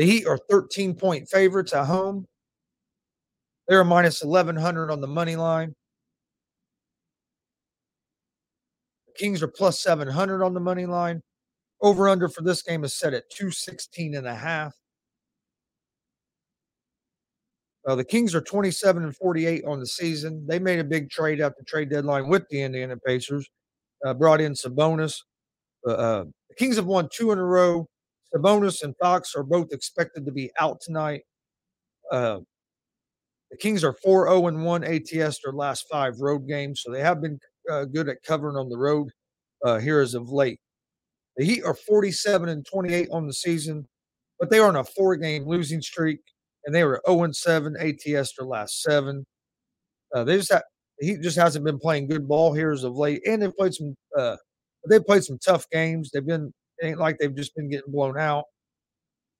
The 0.00 0.06
Heat 0.06 0.26
are 0.26 0.38
13 0.48 0.94
point 0.94 1.28
favorites 1.28 1.74
at 1.74 1.84
home. 1.84 2.26
They're 3.68 3.84
minus 3.84 4.24
1100 4.24 4.90
on 4.90 5.02
the 5.02 5.06
money 5.06 5.36
line. 5.36 5.74
The 9.08 9.12
Kings 9.12 9.42
are 9.42 9.48
plus 9.48 9.78
700 9.80 10.42
on 10.42 10.54
the 10.54 10.60
money 10.60 10.86
line. 10.86 11.20
Over 11.82 12.08
under 12.08 12.30
for 12.30 12.40
this 12.40 12.62
game 12.62 12.82
is 12.82 12.94
set 12.94 13.12
at 13.12 13.28
216 13.28 14.14
and 14.14 14.26
a 14.26 14.34
half. 14.34 14.74
Uh, 17.86 17.94
the 17.94 18.04
Kings 18.04 18.34
are 18.34 18.40
27 18.40 19.02
and 19.02 19.14
48 19.14 19.66
on 19.66 19.80
the 19.80 19.86
season. 19.86 20.46
They 20.46 20.58
made 20.58 20.78
a 20.78 20.84
big 20.84 21.10
trade 21.10 21.42
at 21.42 21.58
the 21.58 21.64
trade 21.64 21.90
deadline 21.90 22.26
with 22.26 22.48
the 22.48 22.62
Indiana 22.62 22.96
Pacers, 22.96 23.46
uh, 24.06 24.14
brought 24.14 24.40
in 24.40 24.54
Sabonis. 24.54 25.18
Uh, 25.86 25.90
uh, 25.90 26.24
the 26.48 26.54
Kings 26.56 26.76
have 26.76 26.86
won 26.86 27.10
two 27.12 27.32
in 27.32 27.38
a 27.38 27.44
row. 27.44 27.86
Sabonis 28.34 28.82
and 28.82 28.94
Fox 28.96 29.34
are 29.34 29.42
both 29.42 29.72
expected 29.72 30.24
to 30.26 30.32
be 30.32 30.50
out 30.58 30.80
tonight. 30.80 31.22
Uh, 32.10 32.40
the 33.50 33.56
Kings 33.56 33.82
are 33.82 33.92
4 33.92 34.28
0 34.28 34.46
and 34.46 34.64
1 34.64 34.84
ATS 34.84 35.40
their 35.42 35.52
last 35.52 35.86
five 35.90 36.14
road 36.20 36.46
games, 36.46 36.82
so 36.82 36.92
they 36.92 37.00
have 37.00 37.20
been 37.20 37.38
uh, 37.70 37.84
good 37.84 38.08
at 38.08 38.22
covering 38.22 38.56
on 38.56 38.68
the 38.68 38.78
road 38.78 39.08
uh, 39.64 39.78
here 39.78 40.00
as 40.00 40.14
of 40.14 40.30
late. 40.30 40.60
The 41.36 41.44
Heat 41.44 41.62
are 41.64 41.74
47 41.74 42.48
and 42.48 42.66
28 42.66 43.08
on 43.10 43.26
the 43.26 43.32
season, 43.32 43.88
but 44.38 44.50
they 44.50 44.58
are 44.58 44.68
on 44.68 44.76
a 44.76 44.84
four 44.84 45.16
game 45.16 45.46
losing 45.46 45.82
streak, 45.82 46.20
and 46.64 46.74
they 46.74 46.84
were 46.84 47.02
0 47.08 47.24
and 47.24 47.34
7 47.34 47.76
ATS 47.76 48.34
their 48.36 48.46
last 48.46 48.82
seven. 48.82 49.26
Uh, 50.14 50.24
they 50.24 50.36
just 50.36 50.52
Heat 51.00 51.22
just 51.22 51.36
hasn't 51.36 51.64
been 51.64 51.78
playing 51.78 52.08
good 52.08 52.28
ball 52.28 52.52
here 52.52 52.70
as 52.70 52.84
of 52.84 52.96
late, 52.96 53.22
and 53.26 53.42
they've 53.42 53.56
played 53.56 53.74
some 53.74 53.96
uh, 54.16 54.36
they 54.88 55.00
played 55.00 55.24
some 55.24 55.38
tough 55.44 55.68
games. 55.70 56.10
They've 56.10 56.26
been 56.26 56.52
it 56.80 56.86
ain't 56.86 56.98
like 56.98 57.18
they've 57.18 57.34
just 57.34 57.54
been 57.54 57.70
getting 57.70 57.92
blown 57.92 58.18
out. 58.18 58.44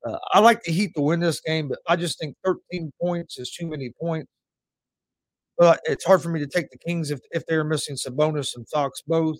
Uh, 0.04 0.18
I 0.32 0.40
like 0.40 0.62
the 0.62 0.72
Heat 0.72 0.92
to 0.96 1.02
win 1.02 1.20
this 1.20 1.40
game, 1.40 1.68
but 1.68 1.78
I 1.86 1.96
just 1.96 2.18
think 2.18 2.36
13 2.44 2.92
points 3.00 3.38
is 3.38 3.50
too 3.50 3.66
many 3.66 3.92
points. 4.00 4.30
But 5.58 5.80
it's 5.84 6.04
hard 6.04 6.22
for 6.22 6.30
me 6.30 6.40
to 6.40 6.46
take 6.46 6.70
the 6.70 6.78
Kings 6.78 7.10
if 7.10 7.20
if 7.32 7.44
they're 7.46 7.64
missing 7.64 7.96
Sabonis 7.96 8.56
and 8.56 8.66
Fox 8.68 9.02
both. 9.06 9.38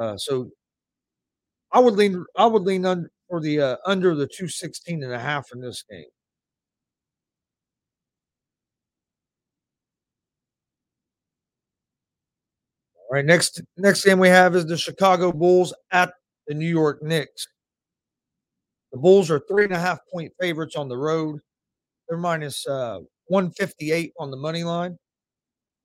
Uh, 0.00 0.16
so 0.16 0.50
I 1.70 1.80
would 1.80 1.94
lean 1.94 2.24
I 2.36 2.46
would 2.46 2.62
lean 2.62 2.86
under 2.86 3.10
for 3.28 3.40
the 3.40 3.60
uh, 3.60 3.76
under 3.86 4.14
the 4.14 4.26
216 4.26 5.02
and 5.02 5.12
a 5.12 5.18
half 5.18 5.48
in 5.54 5.60
this 5.60 5.84
game. 5.90 6.04
All 12.96 13.16
right, 13.16 13.24
next 13.24 13.60
next 13.76 14.04
game 14.04 14.18
we 14.18 14.28
have 14.28 14.56
is 14.56 14.66
the 14.66 14.78
Chicago 14.78 15.32
Bulls 15.32 15.74
at 15.90 16.14
the 16.46 16.54
New 16.54 16.68
York 16.68 17.02
Knicks. 17.02 17.46
The 18.92 18.98
Bulls 18.98 19.30
are 19.30 19.40
three 19.48 19.64
and 19.64 19.72
a 19.72 19.78
half 19.78 20.00
point 20.12 20.32
favorites 20.40 20.76
on 20.76 20.88
the 20.88 20.98
road. 20.98 21.40
They're 22.08 22.18
minus 22.18 22.66
uh, 22.66 23.00
158 23.26 24.12
on 24.18 24.30
the 24.30 24.36
money 24.36 24.64
line. 24.64 24.98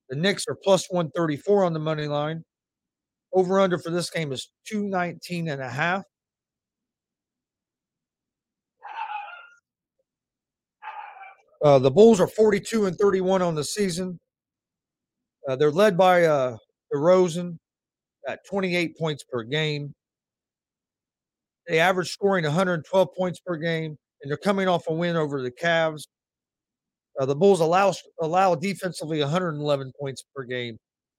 The 0.09 0.15
Knicks 0.15 0.45
are 0.47 0.55
plus 0.55 0.89
134 0.89 1.63
on 1.63 1.73
the 1.73 1.79
money 1.79 2.07
line. 2.07 2.43
Over 3.33 3.59
under 3.59 3.77
for 3.77 3.91
this 3.91 4.09
game 4.09 4.31
is 4.31 4.51
219 4.65 5.49
and 5.49 5.61
a 5.61 5.69
half. 5.69 6.03
Uh, 11.63 11.79
the 11.79 11.91
Bulls 11.91 12.19
are 12.19 12.27
42 12.27 12.85
and 12.85 12.97
31 12.97 13.41
on 13.41 13.55
the 13.55 13.63
season. 13.63 14.19
Uh, 15.47 15.55
they're 15.55 15.71
led 15.71 15.97
by 15.97 16.23
uh, 16.23 16.57
DeRozan 16.93 17.57
at 18.27 18.45
28 18.47 18.97
points 18.97 19.23
per 19.23 19.43
game. 19.43 19.93
They 21.67 21.79
average 21.79 22.11
scoring 22.11 22.45
112 22.45 23.09
points 23.15 23.39
per 23.39 23.57
game, 23.57 23.97
and 24.21 24.29
they're 24.29 24.37
coming 24.37 24.67
off 24.67 24.87
a 24.87 24.93
win 24.93 25.15
over 25.15 25.41
the 25.41 25.51
Cavs. 25.51 26.03
Uh, 27.19 27.25
the 27.25 27.35
Bulls 27.35 27.59
allow 27.59 27.93
allow 28.21 28.55
defensively 28.55 29.19
111 29.19 29.91
points 29.99 30.23
per 30.35 30.43
game, 30.43 30.77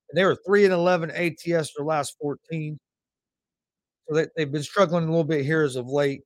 and 0.09 0.17
they 0.17 0.25
were 0.25 0.39
three 0.47 0.65
and 0.65 0.73
11 0.73 1.11
ATS 1.11 1.73
their 1.77 1.85
last 1.85 2.17
14. 2.21 2.79
So 4.09 4.15
they, 4.15 4.27
they've 4.37 4.51
been 4.51 4.63
struggling 4.63 5.05
a 5.05 5.09
little 5.09 5.25
bit 5.25 5.45
here 5.45 5.63
as 5.63 5.77
of 5.77 5.87
late. 5.87 6.23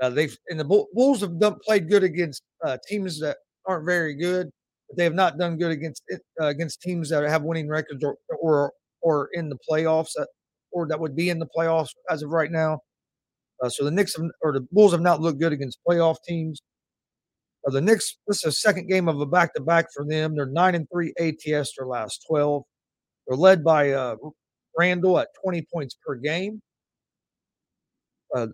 Uh, 0.00 0.10
they've 0.10 0.36
and 0.48 0.60
the 0.60 0.64
Bulls 0.64 1.20
have 1.22 1.40
done, 1.40 1.56
played 1.64 1.88
good 1.88 2.04
against 2.04 2.42
uh, 2.64 2.76
teams 2.86 3.18
that 3.20 3.38
aren't 3.66 3.86
very 3.86 4.14
good, 4.14 4.50
but 4.88 4.96
they 4.96 5.04
have 5.04 5.14
not 5.14 5.38
done 5.38 5.56
good 5.56 5.72
against 5.72 6.02
uh, 6.40 6.46
against 6.46 6.80
teams 6.80 7.08
that 7.08 7.28
have 7.28 7.42
winning 7.42 7.68
records 7.68 8.04
or 8.04 8.16
or 8.40 8.72
or 9.00 9.30
in 9.32 9.48
the 9.48 9.58
playoffs 9.68 10.12
that, 10.14 10.28
or 10.70 10.86
that 10.86 11.00
would 11.00 11.16
be 11.16 11.30
in 11.30 11.38
the 11.40 11.48
playoffs 11.56 11.90
as 12.10 12.22
of 12.22 12.30
right 12.30 12.52
now. 12.52 12.78
Uh, 13.62 13.68
so 13.68 13.84
the 13.84 13.90
Knicks 13.90 14.16
have, 14.16 14.26
or 14.40 14.52
the 14.52 14.66
Bulls 14.72 14.92
have 14.92 15.00
not 15.00 15.20
looked 15.20 15.40
good 15.40 15.52
against 15.52 15.80
playoff 15.86 16.16
teams. 16.26 16.62
Uh, 17.66 17.70
the 17.70 17.80
Knicks, 17.80 18.16
this 18.26 18.38
is 18.38 18.44
a 18.44 18.52
second 18.52 18.88
game 18.88 19.08
of 19.08 19.20
a 19.20 19.26
back 19.26 19.54
to 19.54 19.62
back 19.62 19.86
for 19.94 20.04
them. 20.04 20.34
They're 20.34 20.46
nine 20.46 20.74
and 20.74 20.86
three 20.92 21.12
ATS 21.18 21.72
their 21.76 21.86
last 21.86 22.24
twelve. 22.28 22.62
They're 23.26 23.36
led 23.36 23.64
by 23.64 23.92
uh, 23.92 24.16
Randle 24.78 25.18
at 25.18 25.28
twenty 25.42 25.66
points 25.72 25.96
per 26.04 26.14
game. 26.14 26.62
Uh, 28.34 28.48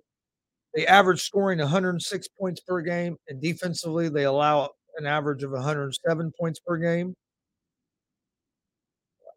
they 0.75 0.87
average 0.87 1.23
scoring 1.23 1.59
106 1.61 2.29
points 2.39 2.61
per 2.61 2.81
game, 2.81 3.17
and 3.29 3.41
defensively 3.41 4.09
they 4.09 4.25
allow 4.25 4.71
an 4.97 5.07
average 5.07 5.43
of 5.43 5.53
107 5.53 6.33
points 6.39 6.61
per 6.61 6.77
game. 6.77 7.15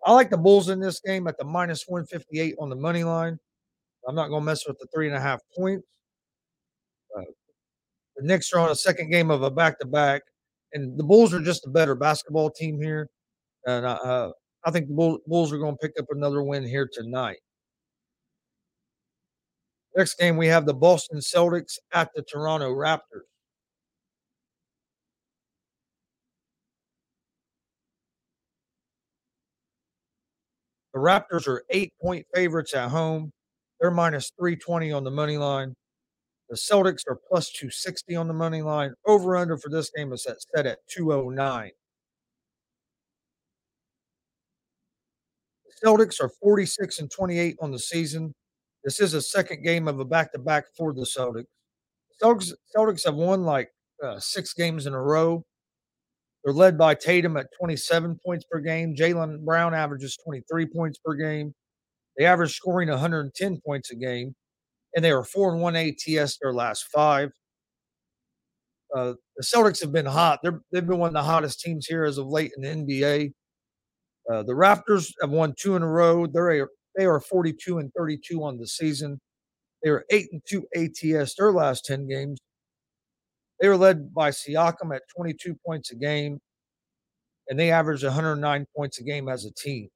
I 0.05 0.13
like 0.13 0.29
the 0.29 0.37
Bulls 0.37 0.69
in 0.69 0.79
this 0.79 0.99
game 0.99 1.27
at 1.27 1.37
the 1.37 1.43
minus 1.43 1.85
158 1.87 2.55
on 2.59 2.69
the 2.69 2.75
money 2.75 3.03
line. 3.03 3.37
I'm 4.07 4.15
not 4.15 4.29
going 4.29 4.41
to 4.41 4.45
mess 4.45 4.65
with 4.67 4.79
the 4.79 4.87
three 4.93 5.07
and 5.07 5.15
a 5.15 5.19
half 5.19 5.41
points. 5.55 5.85
Uh, 7.15 7.21
the 8.15 8.25
Knicks 8.25 8.53
are 8.53 8.59
on 8.59 8.71
a 8.71 8.75
second 8.75 9.11
game 9.11 9.29
of 9.29 9.43
a 9.43 9.51
back 9.51 9.79
to 9.79 9.87
back, 9.87 10.21
and 10.73 10.97
the 10.97 11.03
Bulls 11.03 11.33
are 11.33 11.41
just 11.41 11.65
a 11.67 11.69
better 11.69 11.93
basketball 11.93 12.49
team 12.49 12.81
here. 12.81 13.09
And 13.65 13.85
uh, 13.85 13.99
uh 14.03 14.31
I 14.63 14.71
think 14.71 14.87
the 14.87 15.19
Bulls 15.27 15.53
are 15.53 15.57
going 15.57 15.75
to 15.75 15.79
pick 15.79 15.93
up 15.99 16.07
another 16.09 16.41
win 16.41 16.63
here 16.65 16.89
tonight. 16.91 17.37
Next 19.95 20.15
game, 20.19 20.37
we 20.37 20.47
have 20.47 20.65
the 20.65 20.73
Boston 20.73 21.19
Celtics 21.19 21.77
at 21.93 22.09
the 22.15 22.21
Toronto 22.21 22.71
Raptors. 22.73 23.27
The 30.93 30.99
Raptors 30.99 31.47
are 31.47 31.63
eight 31.69 31.93
point 32.01 32.25
favorites 32.33 32.73
at 32.73 32.89
home. 32.89 33.31
They're 33.79 33.91
minus 33.91 34.31
320 34.39 34.91
on 34.91 35.03
the 35.03 35.11
money 35.11 35.37
line. 35.37 35.75
The 36.49 36.55
Celtics 36.55 37.01
are 37.07 37.19
plus 37.27 37.51
260 37.51 38.15
on 38.15 38.27
the 38.27 38.33
money 38.33 38.61
line. 38.61 38.93
Over 39.05 39.35
under 39.35 39.57
for 39.57 39.69
this 39.69 39.91
game 39.95 40.13
is 40.13 40.23
set, 40.23 40.37
set 40.55 40.65
at 40.65 40.79
209. 40.87 41.71
The 45.65 45.87
Celtics 45.87 46.21
are 46.21 46.29
46 46.29 46.99
and 46.99 47.11
28 47.11 47.57
on 47.61 47.71
the 47.71 47.79
season. 47.79 48.33
This 48.83 49.01
is 49.01 49.13
a 49.13 49.21
second 49.21 49.63
game 49.63 49.87
of 49.87 49.99
a 49.99 50.05
back 50.05 50.31
to 50.31 50.39
back 50.39 50.65
for 50.77 50.93
the 50.93 51.01
Celtics. 51.01 51.45
Celtics. 52.21 52.53
Celtics 52.75 53.05
have 53.05 53.15
won 53.15 53.43
like 53.43 53.69
uh, 54.01 54.19
six 54.19 54.53
games 54.53 54.85
in 54.85 54.93
a 54.93 55.01
row. 55.01 55.43
They're 56.43 56.53
led 56.53 56.77
by 56.77 56.95
Tatum 56.95 57.35
at 57.35 57.47
27 57.59 58.19
points 58.25 58.45
per 58.49 58.59
game. 58.59 58.95
Jaylen 58.95 59.43
Brown 59.43 59.73
averages 59.73 60.17
23 60.23 60.65
points 60.67 60.97
per 61.03 61.13
game. 61.13 61.53
They 62.17 62.25
average 62.25 62.55
scoring 62.55 62.89
110 62.89 63.61
points 63.65 63.91
a 63.91 63.95
game, 63.95 64.35
and 64.95 65.05
they 65.05 65.11
are 65.11 65.23
four 65.23 65.53
and 65.53 65.61
one 65.61 65.75
ATS 65.75 66.37
their 66.41 66.53
last 66.53 66.87
five. 66.93 67.31
Uh, 68.95 69.13
the 69.35 69.43
Celtics 69.43 69.81
have 69.81 69.91
been 69.91 70.05
hot. 70.05 70.39
They're, 70.41 70.61
they've 70.71 70.85
been 70.85 70.97
one 70.97 71.09
of 71.09 71.13
the 71.13 71.21
hottest 71.21 71.59
teams 71.59 71.85
here 71.85 72.05
as 72.05 72.17
of 72.17 72.27
late 72.27 72.51
in 72.57 72.85
the 72.85 72.95
NBA. 72.95 73.33
Uh, 74.31 74.43
the 74.43 74.53
Raptors 74.53 75.13
have 75.21 75.29
won 75.29 75.53
two 75.57 75.75
in 75.75 75.83
a 75.83 75.87
row. 75.87 76.25
They're 76.25 76.63
a, 76.63 76.67
they 76.95 77.05
are 77.05 77.19
42 77.19 77.79
and 77.79 77.91
32 77.95 78.43
on 78.43 78.57
the 78.57 78.67
season. 78.67 79.19
They 79.83 79.89
are 79.89 80.05
eight 80.09 80.27
and 80.31 80.41
two 80.47 80.65
ATS 80.75 81.35
their 81.35 81.51
last 81.51 81.85
10 81.85 82.07
games. 82.07 82.39
They 83.59 83.67
were 83.67 83.77
led 83.77 84.13
by 84.13 84.31
Siakam 84.31 84.95
at 84.95 85.03
22 85.15 85.55
points 85.65 85.91
a 85.91 85.95
game, 85.95 86.39
and 87.47 87.59
they 87.59 87.71
averaged 87.71 88.03
109 88.03 88.65
points 88.75 88.99
a 88.99 89.03
game 89.03 89.29
as 89.29 89.45
a 89.45 89.53
team. 89.53 89.89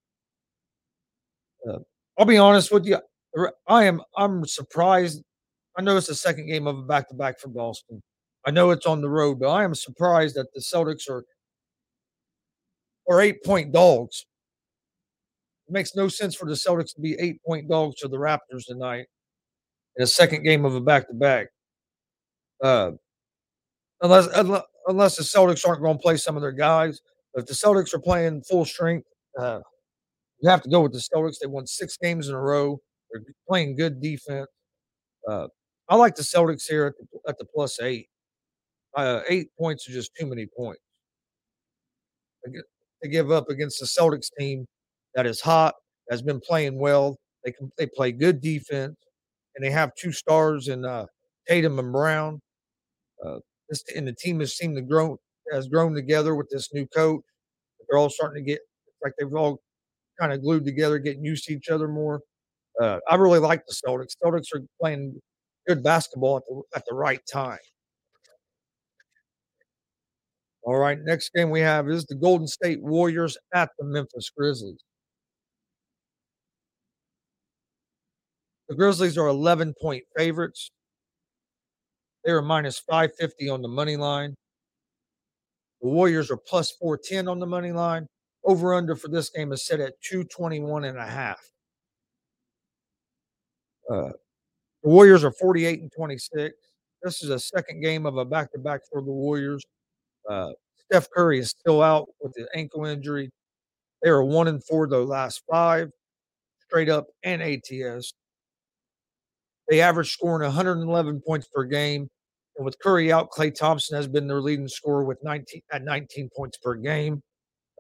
Uh, 1.68 1.80
I'll 2.18 2.26
be 2.26 2.38
honest 2.38 2.72
with 2.72 2.86
you. 2.86 2.98
I 3.68 3.86
am 3.86 4.02
I'm 4.18 4.46
surprised. 4.46 5.24
I 5.78 5.82
know 5.82 5.98
it's 5.98 6.08
the 6.08 6.16
second 6.16 6.48
game 6.48 6.68
of 6.68 6.78
a 6.78 6.82
back 6.82 7.08
to 7.10 7.16
back 7.16 7.40
for 7.40 7.48
Boston. 7.48 8.02
I 8.46 8.52
know 8.52 8.72
it's 8.72 8.86
on 8.86 9.02
the 9.02 9.10
road, 9.10 9.40
but 9.40 9.50
I 9.50 9.64
am 9.64 9.76
surprised 9.76 10.36
that 10.36 10.54
the 10.54 10.60
Celtics 10.60 11.10
are 11.10 11.24
are 13.10 13.22
eight 13.22 13.44
point 13.44 13.72
dogs. 13.72 14.26
It 15.68 15.74
makes 15.74 15.96
no 15.96 16.08
sense 16.08 16.36
for 16.36 16.46
the 16.46 16.56
Celtics 16.56 16.94
to 16.96 17.02
be 17.02 17.16
eight 17.20 17.42
point 17.46 17.70
dogs 17.70 17.96
to 17.98 18.08
the 18.08 18.18
Raptors 18.18 18.66
tonight 18.68 19.06
in 19.98 20.04
a 20.04 20.08
second 20.08 20.44
game 20.44 20.66
of 20.66 20.76
a 20.76 20.82
back 20.82 21.08
to 21.08 21.14
back. 21.14 21.48
Unless 24.02 24.28
unless 24.88 25.16
the 25.16 25.24
Celtics 25.24 25.68
aren't 25.68 25.82
going 25.82 25.98
to 25.98 26.02
play 26.02 26.18
some 26.18 26.36
of 26.36 26.42
their 26.42 26.52
guys. 26.52 27.02
If 27.36 27.46
the 27.46 27.54
Celtics 27.54 27.94
are 27.94 28.00
playing 28.00 28.44
full 28.44 28.66
strength, 28.66 29.08
uh, 29.40 29.62
you 30.42 30.50
have 30.50 30.62
to 30.64 30.70
go 30.70 30.82
with 30.82 30.94
the 30.94 31.00
Celtics. 31.00 31.40
They 31.40 31.48
won 31.48 31.68
six 31.68 31.98
games 31.98 32.30
in 32.30 32.36
a 32.36 32.42
row. 32.42 32.80
They're 33.12 33.22
playing 33.48 33.76
good 33.76 34.02
defense. 34.02 34.48
Uh, 35.28 35.48
I 35.90 35.96
like 35.96 36.16
the 36.16 36.24
Celtics 36.24 36.68
here 36.68 36.88
at 36.88 36.94
the, 36.98 37.30
at 37.30 37.38
the 37.38 37.46
plus 37.46 37.80
eight. 37.82 38.08
Uh, 38.96 39.22
eight 39.30 39.50
points 39.58 39.88
are 39.88 39.94
just 39.94 40.12
too 40.20 40.26
many 40.26 40.48
points 40.58 40.82
to 43.04 43.10
give 43.10 43.32
up 43.32 43.50
against 43.50 43.80
the 43.80 43.86
Celtics 43.86 44.30
team 44.38 44.66
that 45.16 45.26
is 45.26 45.42
hot, 45.42 45.76
has 46.10 46.22
been 46.22 46.40
playing 46.40 46.80
well. 46.80 47.18
They 47.44 47.52
can 47.52 47.72
they 47.78 47.88
play 47.88 48.12
good 48.12 48.42
defense, 48.42 48.96
and 49.56 49.66
they 49.66 49.72
have 49.72 49.92
two 49.96 50.12
stars 50.12 50.68
in 50.68 50.86
uh, 50.86 51.06
Tatum 51.48 51.80
and 51.80 51.92
Brown. 51.92 52.40
Uh, 53.26 53.40
this 53.70 53.84
and 53.96 54.08
the 54.08 54.14
team 54.14 54.40
has 54.40 54.56
seemed 54.56 54.76
to 54.76 54.82
grow 54.82 55.18
has 55.52 55.68
grown 55.68 55.94
together 55.94 56.36
with 56.36 56.50
this 56.50 56.74
new 56.74 56.86
coach. 56.88 57.22
They're 57.90 57.98
all 57.98 58.10
starting 58.10 58.44
to 58.44 58.52
get 58.52 58.60
like 59.04 59.14
they've 59.18 59.34
all 59.34 59.60
kind 60.22 60.34
of 60.34 60.42
glued 60.42 60.66
together, 60.66 61.00
getting 61.00 61.26
used 61.26 61.46
to 61.46 61.54
each 61.54 61.70
other 61.70 61.88
more. 61.88 62.22
Uh, 62.80 63.00
I 63.10 63.16
really 63.16 63.40
like 63.40 63.64
the 63.66 63.74
Celtics. 63.74 64.16
Celtics 64.24 64.54
are 64.56 64.62
playing 64.80 65.20
good 65.68 65.84
basketball 65.84 66.38
at 66.38 66.44
the 66.48 66.62
at 66.76 66.84
the 66.88 66.96
right 66.96 67.22
time. 67.32 67.60
All 70.64 70.78
right, 70.78 70.98
next 71.04 71.32
game 71.34 71.50
we 71.50 71.62
have 71.62 71.90
is 71.90 72.06
the 72.06 72.16
Golden 72.16 72.48
State 72.48 72.82
Warriors 72.84 73.36
at 73.54 73.72
the 73.80 73.86
Memphis 73.86 74.30
Grizzlies. 74.36 74.84
The 78.70 78.76
Grizzlies 78.76 79.18
are 79.18 79.28
11 79.28 79.74
point 79.82 80.04
favorites. 80.16 80.70
They 82.24 82.32
are 82.32 82.44
minus 82.44 82.80
550 82.80 83.50
on 83.50 83.64
the 83.64 83.68
money 83.68 83.98
line. 83.98 84.36
The 85.82 85.90
Warriors 85.90 86.30
are 86.30 86.38
plus 86.38 86.72
410 86.80 87.28
on 87.28 87.40
the 87.40 87.48
money 87.48 87.72
line. 87.72 88.06
Over 88.44 88.74
under 88.74 88.96
for 88.96 89.08
this 89.08 89.30
game 89.30 89.52
is 89.52 89.66
set 89.66 89.80
at 89.80 90.02
221 90.02 90.86
and 90.86 90.98
a 90.98 91.06
half. 91.06 91.40
Uh, 93.90 94.12
the 94.84 94.90
Warriors 94.90 95.24
are 95.24 95.32
48 95.32 95.82
and 95.82 95.92
26. 95.92 96.56
This 97.04 97.24
is 97.24 97.30
a 97.30 97.40
second 97.40 97.82
game 97.82 98.06
of 98.06 98.18
a 98.18 98.26
back 98.26 98.52
to 98.54 98.60
back 98.60 98.82
for 98.92 99.02
the 99.02 99.12
Warriors. 99.12 99.64
Uh, 100.30 100.52
Steph 100.86 101.10
Curry 101.12 101.40
is 101.40 101.50
still 101.50 101.82
out 101.82 102.10
with 102.22 102.34
the 102.34 102.48
ankle 102.56 102.86
injury. 102.86 103.32
They 104.02 104.10
are 104.10 104.24
one 104.24 104.48
and 104.48 104.64
four 104.64 104.88
the 104.88 105.00
last 105.00 105.44
five, 105.50 105.92
straight 106.66 106.90
up 106.90 107.08
and 107.24 107.42
ATS. 107.42 108.14
They 109.70 109.82
average 109.82 110.12
scoring 110.12 110.44
111 110.44 111.22
points 111.26 111.48
per 111.54 111.64
game. 111.64 112.10
And 112.58 112.66
with 112.66 112.78
Curry 112.80 113.12
out, 113.12 113.32
Klay 113.32 113.54
Thompson 113.54 113.96
has 113.96 114.08
been 114.08 114.28
their 114.28 114.42
leading 114.42 114.68
scorer 114.68 115.04
with 115.04 115.24
19 115.24 115.62
at 115.72 115.84
19 115.84 116.30
points 116.36 116.58
per 116.58 116.76
game. 116.76 117.22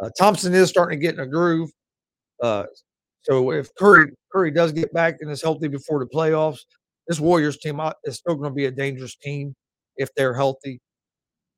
Uh, 0.01 0.09
Thompson 0.17 0.53
is 0.53 0.69
starting 0.69 0.99
to 0.99 1.01
get 1.01 1.13
in 1.13 1.21
a 1.21 1.27
groove. 1.27 1.69
Uh, 2.41 2.63
so 3.21 3.51
if 3.51 3.73
Curry 3.75 4.11
Curry 4.31 4.51
does 4.51 4.71
get 4.71 4.91
back 4.93 5.17
and 5.21 5.29
is 5.29 5.41
healthy 5.41 5.67
before 5.67 5.99
the 5.99 6.07
playoffs, 6.07 6.59
this 7.07 7.19
Warriors 7.19 7.57
team 7.57 7.79
uh, 7.79 7.91
is 8.03 8.15
still 8.15 8.35
going 8.35 8.49
to 8.49 8.55
be 8.55 8.65
a 8.65 8.71
dangerous 8.71 9.15
team 9.15 9.53
if 9.97 10.09
they're 10.15 10.33
healthy. 10.33 10.79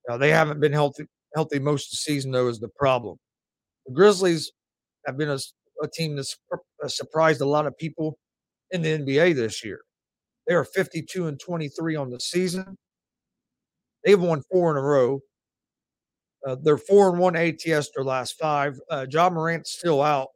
Now 0.10 0.17
they 0.17 0.29
haven't 0.29 0.60
been 0.60 0.73
healthy 0.73 1.06
healthy 1.36 1.60
most 1.60 1.88
of 1.88 1.91
the 1.91 1.97
season 1.97 2.32
though 2.32 2.49
is 2.49 2.60
the 2.60 2.69
problem. 2.77 3.17
The 3.86 3.93
Grizzlies 3.93 4.51
have 5.06 5.17
been 5.17 5.29
a, 5.29 5.39
a 5.82 5.88
team 5.88 6.15
that's 6.15 6.38
surprised 6.88 7.41
a 7.41 7.45
lot 7.45 7.65
of 7.65 7.77
people 7.77 8.17
in 8.71 8.82
the 8.82 8.99
NBA 8.99 9.36
this 9.36 9.63
year. 9.63 9.82
They 10.47 10.53
are 10.53 10.65
52 10.65 11.27
and 11.27 11.39
23 11.39 11.95
on 11.95 12.10
the 12.10 12.19
season. 12.19 12.77
They've 14.03 14.19
won 14.19 14.43
four 14.51 14.71
in 14.71 14.77
a 14.77 14.82
row. 14.82 15.21
Uh, 16.45 16.58
they're 16.62 16.77
four 16.77 17.10
and 17.10 17.19
one 17.19 17.36
ATS 17.36 17.89
their 17.95 18.03
last 18.03 18.38
five. 18.39 18.79
Uh, 18.89 19.06
Ja 19.10 19.29
Morant's 19.29 19.71
still 19.71 20.01
out, 20.01 20.29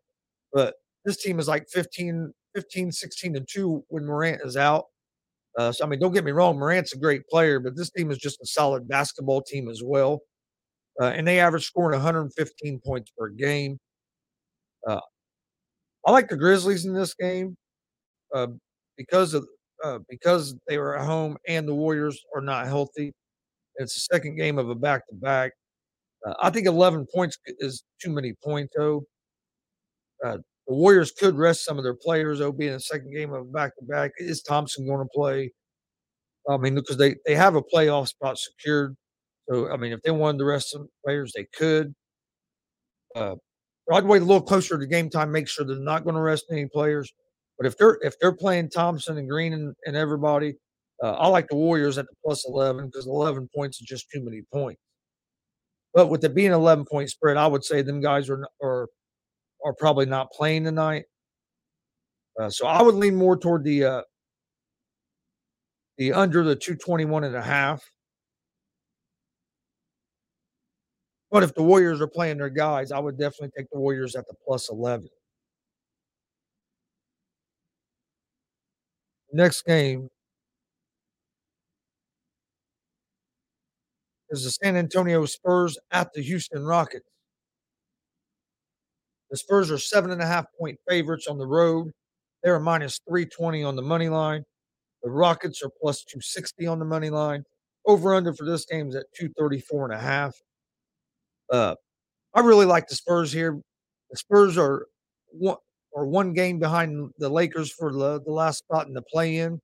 but 0.54 0.76
this 1.06 1.18
team 1.18 1.40
is 1.40 1.48
like 1.48 1.68
15, 1.70 2.34
15, 2.56 2.92
16 2.92 3.36
and 3.36 3.48
two 3.52 3.84
when 3.90 4.06
Morant 4.06 4.42
is 4.44 4.58
out. 4.58 4.86
Uh, 5.58 5.72
so, 5.72 5.84
I 5.84 5.88
mean, 5.88 6.00
don't 6.00 6.14
get 6.14 6.24
me 6.24 6.32
wrong, 6.32 6.58
Morant's 6.58 6.94
a 6.94 6.98
great 6.98 7.28
player, 7.28 7.60
but 7.60 7.76
this 7.76 7.90
team 7.90 8.12
is 8.12 8.20
just 8.20 8.40
a 8.42 8.46
solid 8.46 8.88
basketball 8.88 9.42
team 9.42 9.70
as 9.70 9.82
well. 9.84 10.22
Uh, 11.02 11.06
and 11.06 11.28
they 11.28 11.40
average 11.40 11.66
scoring 11.66 11.98
115 11.98 12.80
points 12.86 13.12
per 13.18 13.30
game. 13.30 13.78
Uh, 14.88 15.00
I 16.06 16.12
like 16.12 16.30
the 16.30 16.38
Grizzlies 16.38 16.86
in 16.86 16.94
this 16.94 17.14
game 17.14 17.58
uh, 18.34 18.48
because 18.98 19.34
of 19.34 19.48
uh, 19.84 20.00
because 20.10 20.56
they 20.68 20.78
were 20.78 20.98
at 20.98 21.06
home 21.06 21.38
and 21.48 21.68
the 21.68 21.76
Warriors 21.76 22.24
are 22.36 22.42
not 22.42 22.66
healthy. 22.66 23.14
It's 23.76 23.94
the 23.94 24.16
second 24.16 24.38
game 24.38 24.58
of 24.58 24.70
a 24.70 24.76
back 24.76 25.08
to 25.08 25.16
back. 25.16 25.54
I 26.42 26.50
think 26.50 26.68
11 26.68 27.08
points 27.14 27.38
is 27.60 27.84
too 28.02 28.12
many 28.12 28.34
points, 28.44 28.74
though. 28.76 29.04
Uh, 30.24 30.38
the 30.68 30.74
Warriors 30.74 31.12
could 31.12 31.36
rest 31.36 31.64
some 31.64 31.78
of 31.78 31.84
their 31.84 31.96
players, 31.96 32.40
though, 32.40 32.52
being 32.52 32.74
the 32.74 32.80
second 32.80 33.14
game 33.14 33.34
of 33.34 33.54
back 33.54 33.76
to 33.78 33.86
back. 33.86 34.12
Is 34.18 34.42
Thompson 34.42 34.86
going 34.88 35.00
to 35.00 35.10
play? 35.14 35.54
I 36.50 36.58
mean, 36.58 36.76
because 36.76 36.98
they, 36.98 37.16
they 37.26 37.36
have 37.36 37.56
a 37.56 37.62
playoff 37.62 38.10
spot 38.10 38.38
secured. 38.38 38.96
So, 39.50 39.72
I 39.72 39.78
mean, 39.78 39.94
if 39.94 40.02
they 40.02 40.12
wanted 40.12 40.40
to 40.40 40.46
rest 40.46 40.72
some 40.72 40.88
players, 41.06 41.32
they 41.36 41.46
could. 41.56 41.94
Uh, 43.16 43.36
I'd 43.92 44.06
wait 44.06 44.22
a 44.22 44.26
little 44.26 44.42
closer 44.42 44.78
to 44.78 44.88
game 44.88 45.10
time, 45.10 45.32
make 45.32 45.48
sure 45.48 45.66
they're 45.66 45.78
not 45.80 46.04
going 46.04 46.16
to 46.16 46.22
rest 46.22 46.46
any 46.52 46.68
players. 46.68 47.12
But 47.58 47.68
if 47.68 47.78
they're 47.78 47.98
if 48.02 48.14
they're 48.20 48.36
playing 48.36 48.70
Thompson 48.70 49.18
and 49.18 49.30
Green 49.30 49.54
and, 49.54 49.74
and 49.86 49.96
everybody, 49.96 50.56
uh, 51.04 51.14
I 51.14 51.28
like 51.28 51.48
the 51.48 51.56
Warriors 51.56 51.98
at 51.98 52.06
the 52.06 52.16
plus 52.24 52.46
eleven 52.48 52.88
because 52.88 53.08
eleven 53.08 53.50
points 53.56 53.82
is 53.82 53.88
just 53.88 54.08
too 54.14 54.24
many 54.24 54.44
points. 54.54 54.82
But 55.98 56.10
with 56.10 56.24
it 56.24 56.36
being 56.36 56.50
an 56.50 56.54
eleven 56.54 56.86
point 56.86 57.10
spread, 57.10 57.38
I 57.38 57.48
would 57.48 57.66
say 57.66 57.82
them 57.82 58.02
guys 58.02 58.30
are 58.30 58.48
are 58.62 58.88
are 59.66 59.74
probably 59.74 60.06
not 60.06 60.30
playing 60.32 60.66
tonight. 60.66 61.06
Uh, 62.40 62.52
so 62.52 62.68
I 62.68 62.84
would 62.84 62.94
lean 62.94 63.16
more 63.16 63.36
toward 63.36 63.64
the 63.64 63.84
uh, 63.84 64.02
the 65.98 66.14
under 66.14 66.44
the 66.44 66.56
221 66.56 67.24
and 67.24 67.36
a 67.36 67.42
half. 67.42 67.84
But 71.32 71.42
if 71.42 71.56
the 71.56 71.64
Warriors 71.64 72.00
are 72.00 72.08
playing 72.08 72.38
their 72.38 72.52
guys, 72.52 72.92
I 72.92 73.00
would 73.00 73.18
definitely 73.18 73.50
take 73.58 73.72
the 73.72 73.80
Warriors 73.80 74.16
at 74.16 74.28
the 74.28 74.36
plus 74.46 74.70
11. 74.70 75.10
Next 79.34 79.66
game 79.66 80.12
is 84.30 84.44
the 84.44 84.52
San 84.52 84.76
Antonio 84.76 85.26
Spurs 85.26 85.78
at 85.92 86.12
the 86.14 86.22
Houston 86.22 86.66
Rockets. 86.66 87.08
The 89.30 89.38
Spurs 89.38 89.72
are 89.72 89.78
seven 89.78 90.12
and 90.12 90.22
a 90.22 90.26
half 90.26 90.46
point 90.60 90.78
favorites 90.88 91.28
on 91.28 91.38
the 91.38 91.48
road. 91.48 91.92
They're 92.44 92.60
minus 92.60 93.00
320 93.08 93.64
on 93.64 93.76
the 93.76 93.82
money 93.82 94.10
line. 94.10 94.44
The 95.04 95.10
Rockets 95.10 95.62
are 95.64 95.70
plus 95.82 96.04
260 96.04 96.68
on 96.68 96.80
the 96.80 96.86
money 96.86 97.10
line. 97.10 97.44
Over 97.86 98.16
under 98.16 98.34
for 98.34 98.46
this 98.46 98.66
game 98.66 98.90
is 98.90 98.96
at 98.96 99.06
234 99.16 99.86
and 99.86 99.94
a 99.94 100.00
half. 100.00 100.36
Uh, 101.52 101.76
I 102.34 102.42
really 102.42 102.66
like 102.66 102.88
the 102.88 102.96
Spurs 102.96 103.32
here. 103.32 103.60
The 104.12 104.18
Spurs 104.18 104.58
are 104.58 104.88
one 105.32 105.58
or 105.92 106.06
one 106.06 106.34
game 106.34 106.60
behind 106.60 107.12
the 107.18 107.30
Lakers 107.30 107.72
for 107.72 107.92
the, 107.92 108.22
the 108.22 108.32
last 108.32 108.60
spot 108.60 108.88
in 108.88 108.94
the 108.94 109.02
play-in 109.02 109.60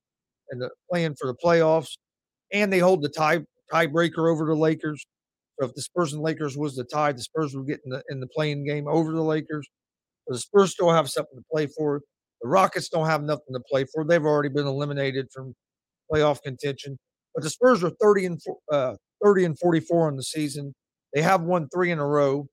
and 0.49 0.61
the 0.61 0.69
play-in 0.89 1.15
for 1.15 1.27
the 1.27 1.35
playoffs, 1.35 1.97
and 2.51 2.71
they 2.71 2.79
hold 2.79 3.01
the 3.01 3.09
tie 3.09 3.41
tiebreaker 3.73 4.31
over 4.31 4.45
the 4.45 4.55
Lakers. 4.55 5.05
So 5.59 5.67
if 5.67 5.75
the 5.75 5.81
Spurs 5.81 6.13
and 6.13 6.21
Lakers 6.21 6.57
was 6.57 6.75
the 6.75 6.83
tie, 6.83 7.11
the 7.11 7.21
Spurs 7.21 7.55
would 7.55 7.67
get 7.67 7.81
in 7.85 7.91
the 7.91 8.03
in 8.09 8.19
the 8.19 8.27
play-in 8.27 8.65
game 8.65 8.87
over 8.87 9.11
the 9.11 9.21
Lakers. 9.21 9.67
The 10.27 10.37
Spurs 10.37 10.71
still 10.71 10.91
have 10.91 11.09
something 11.09 11.37
to 11.37 11.45
play 11.51 11.67
for. 11.67 12.01
The 12.41 12.47
Rockets 12.47 12.89
don't 12.89 13.07
have 13.07 13.23
nothing 13.23 13.53
to 13.53 13.61
play 13.69 13.85
for. 13.85 14.03
They've 14.03 14.23
already 14.23 14.49
been 14.49 14.67
eliminated 14.67 15.27
from 15.33 15.53
playoff 16.11 16.41
contention. 16.41 16.97
But 17.33 17.43
the 17.43 17.49
Spurs 17.49 17.83
are 17.83 17.91
30 18.01 18.25
and 18.25 18.41
uh, 18.71 18.95
30 19.23 19.45
and 19.45 19.59
44 19.59 20.09
in 20.09 20.17
the 20.17 20.23
season. 20.23 20.73
They 21.13 21.21
have 21.21 21.41
won 21.41 21.67
three 21.69 21.91
in 21.91 21.99
a 21.99 22.07
row. 22.07 22.47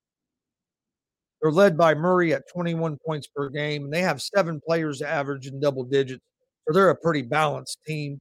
They're 1.40 1.50
led 1.50 1.76
by 1.76 1.94
Murray 1.94 2.35
at 2.35 2.42
21 2.52 2.98
points 3.04 3.26
per 3.35 3.48
game, 3.48 3.85
and 3.85 3.92
they 3.92 4.02
have 4.02 4.20
seven 4.20 4.61
players 4.64 5.00
average 5.00 5.46
in 5.46 5.59
double 5.59 5.85
digits. 5.85 6.22
So 6.66 6.74
they're 6.74 6.90
a 6.90 6.96
pretty 6.96 7.22
balanced 7.22 7.78
team. 7.87 8.18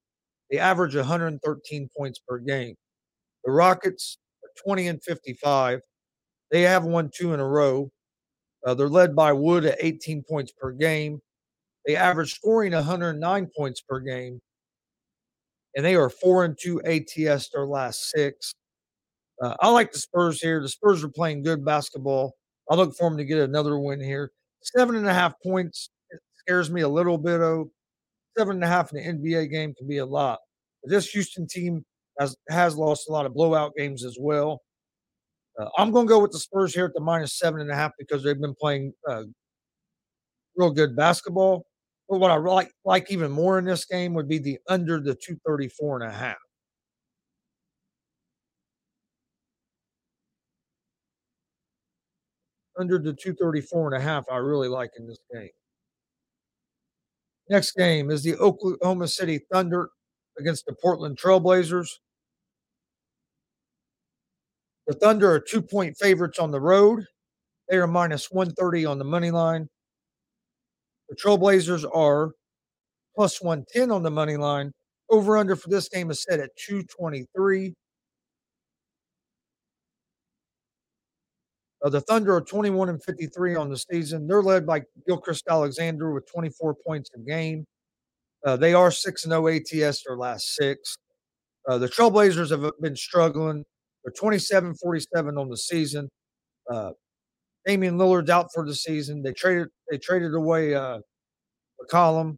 They 0.49 0.57
average 0.57 0.95
113 0.95 1.89
points 1.95 2.19
per 2.27 2.39
game. 2.39 2.75
The 3.43 3.51
Rockets 3.51 4.17
are 4.43 4.49
20 4.63 4.87
and 4.87 5.03
55. 5.03 5.81
They 6.51 6.61
have 6.63 6.83
won 6.83 7.09
two 7.13 7.33
in 7.33 7.39
a 7.39 7.47
row. 7.47 7.91
Uh, 8.65 8.73
they're 8.73 8.89
led 8.89 9.15
by 9.15 9.31
Wood 9.31 9.65
at 9.65 9.77
18 9.79 10.23
points 10.27 10.51
per 10.51 10.71
game. 10.71 11.21
They 11.85 11.95
average 11.95 12.33
scoring 12.33 12.73
109 12.73 13.49
points 13.55 13.81
per 13.81 13.99
game, 13.99 14.41
and 15.75 15.85
they 15.85 15.95
are 15.95 16.09
four 16.09 16.43
and 16.43 16.57
two 16.59 16.81
ATS 16.83 17.49
their 17.49 17.65
last 17.65 18.09
six. 18.09 18.53
Uh, 19.41 19.55
I 19.61 19.69
like 19.69 19.91
the 19.91 19.99
Spurs 19.99 20.41
here. 20.41 20.61
The 20.61 20.69
Spurs 20.69 21.03
are 21.03 21.09
playing 21.09 21.43
good 21.43 21.63
basketball. 21.63 22.35
I 22.69 22.75
look 22.75 22.95
for 22.95 23.09
them 23.09 23.17
to 23.17 23.25
get 23.25 23.39
another 23.39 23.79
win 23.79 24.01
here. 24.01 24.31
Seven 24.61 24.97
and 24.97 25.07
a 25.07 25.13
half 25.13 25.33
points 25.41 25.89
scares 26.35 26.69
me 26.69 26.81
a 26.81 26.89
little 26.89 27.17
bit. 27.17 27.39
Oh, 27.39 27.71
seven 28.37 28.55
and 28.55 28.63
a 28.63 28.67
half 28.67 28.91
in 28.93 29.21
the 29.21 29.29
NBA 29.31 29.49
game 29.49 29.73
can 29.73 29.87
be 29.87 29.97
a 29.97 30.05
lot. 30.05 30.39
But 30.83 30.91
this 30.91 31.09
Houston 31.11 31.47
team 31.47 31.85
has 32.19 32.35
has 32.49 32.75
lost 32.75 33.09
a 33.09 33.11
lot 33.11 33.25
of 33.25 33.33
blowout 33.33 33.73
games 33.77 34.03
as 34.03 34.17
well. 34.19 34.61
Uh, 35.57 35.69
I'm 35.77 35.91
going 35.91 36.07
to 36.07 36.09
go 36.09 36.19
with 36.19 36.31
the 36.31 36.39
Spurs 36.39 36.73
here 36.73 36.85
at 36.85 36.93
the 36.93 37.01
minus 37.01 37.37
seven 37.37 37.61
and 37.61 37.71
a 37.71 37.75
half 37.75 37.91
because 37.97 38.23
they've 38.23 38.39
been 38.39 38.55
playing 38.59 38.93
uh, 39.07 39.23
real 40.55 40.71
good 40.71 40.95
basketball. 40.95 41.65
But 42.07 42.19
what 42.19 42.31
I 42.31 42.37
like 42.37 42.71
like 42.85 43.11
even 43.11 43.31
more 43.31 43.59
in 43.59 43.65
this 43.65 43.85
game 43.85 44.13
would 44.13 44.27
be 44.27 44.39
the 44.39 44.59
under 44.67 44.99
the 44.99 45.15
234 45.15 46.01
and 46.01 46.11
a 46.11 46.15
half. 46.15 46.37
Under 52.77 52.97
the 52.97 53.13
234 53.13 53.93
and 53.93 54.01
a 54.01 54.03
half, 54.03 54.25
I 54.31 54.37
really 54.37 54.69
like 54.69 54.91
in 54.97 55.05
this 55.05 55.19
game. 55.33 55.49
Next 57.49 57.73
game 57.73 58.09
is 58.09 58.23
the 58.23 58.37
Oklahoma 58.37 59.07
City 59.07 59.41
Thunder 59.51 59.89
against 60.39 60.65
the 60.65 60.73
Portland 60.81 61.17
Trailblazers. 61.17 61.89
The 64.89 64.95
Thunder 64.95 65.31
are 65.31 65.39
two 65.39 65.61
point 65.61 65.95
favorites 65.99 66.39
on 66.39 66.49
the 66.49 66.59
road. 66.59 67.05
They 67.69 67.77
are 67.77 67.85
minus 67.85 68.31
130 68.31 68.87
on 68.87 68.97
the 68.97 69.05
money 69.05 69.29
line. 69.29 69.69
The 71.09 71.15
Trailblazers 71.15 71.85
are 71.95 72.31
plus 73.15 73.39
110 73.39 73.91
on 73.91 74.01
the 74.01 74.09
money 74.09 74.35
line. 74.35 74.71
Over 75.11 75.37
under 75.37 75.55
for 75.55 75.69
this 75.69 75.89
game 75.89 76.09
is 76.09 76.23
set 76.23 76.39
at 76.39 76.49
223. 76.55 77.75
Uh, 81.85 81.89
the 81.89 82.01
Thunder 82.01 82.35
are 82.35 82.41
21 82.41 82.89
and 82.89 83.03
53 83.03 83.55
on 83.55 83.69
the 83.69 83.77
season. 83.77 84.25
They're 84.25 84.41
led 84.41 84.65
by 84.65 84.81
Gilgeous-Alexander 85.07 86.11
with 86.11 86.27
24 86.31 86.73
points 86.83 87.11
a 87.15 87.19
game. 87.19 87.63
Uh, 88.43 88.57
they 88.57 88.73
are 88.73 88.89
6 88.89 89.21
0 89.21 89.47
ATS 89.49 90.03
their 90.03 90.17
last 90.17 90.55
six. 90.55 90.97
Uh, 91.67 91.77
the 91.77 91.87
Trailblazers 91.87 92.49
have 92.49 92.71
been 92.81 92.95
struggling. 92.95 93.63
They're 94.09 94.13
27 94.19 94.73
47 94.75 95.37
on 95.37 95.49
the 95.49 95.57
season. 95.57 96.09
Uh, 96.69 96.91
Damian 97.65 97.97
Lillard's 97.97 98.31
out 98.31 98.47
for 98.53 98.65
the 98.65 98.73
season. 98.73 99.21
They 99.21 99.33
traded 99.33 99.67
they 99.91 99.99
traded 99.99 100.33
away 100.33 100.73
uh, 100.73 100.99
McCollum. 101.79 102.37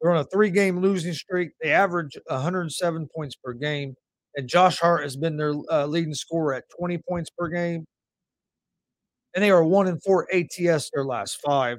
They're 0.00 0.10
on 0.10 0.18
a 0.18 0.24
three 0.24 0.50
game 0.50 0.80
losing 0.80 1.14
streak. 1.14 1.52
They 1.62 1.72
average 1.72 2.18
107 2.26 3.08
points 3.14 3.34
per 3.42 3.54
game. 3.54 3.94
And 4.36 4.46
Josh 4.46 4.78
Hart 4.78 5.02
has 5.04 5.16
been 5.16 5.38
their 5.38 5.54
uh, 5.70 5.86
leading 5.86 6.14
scorer 6.14 6.54
at 6.54 6.64
20 6.78 6.98
points 7.08 7.30
per 7.30 7.48
game. 7.48 7.86
And 9.34 9.42
they 9.42 9.50
are 9.50 9.64
one 9.64 9.88
and 9.88 10.02
four 10.02 10.28
ATS 10.32 10.90
their 10.92 11.04
last 11.04 11.38
five. 11.44 11.78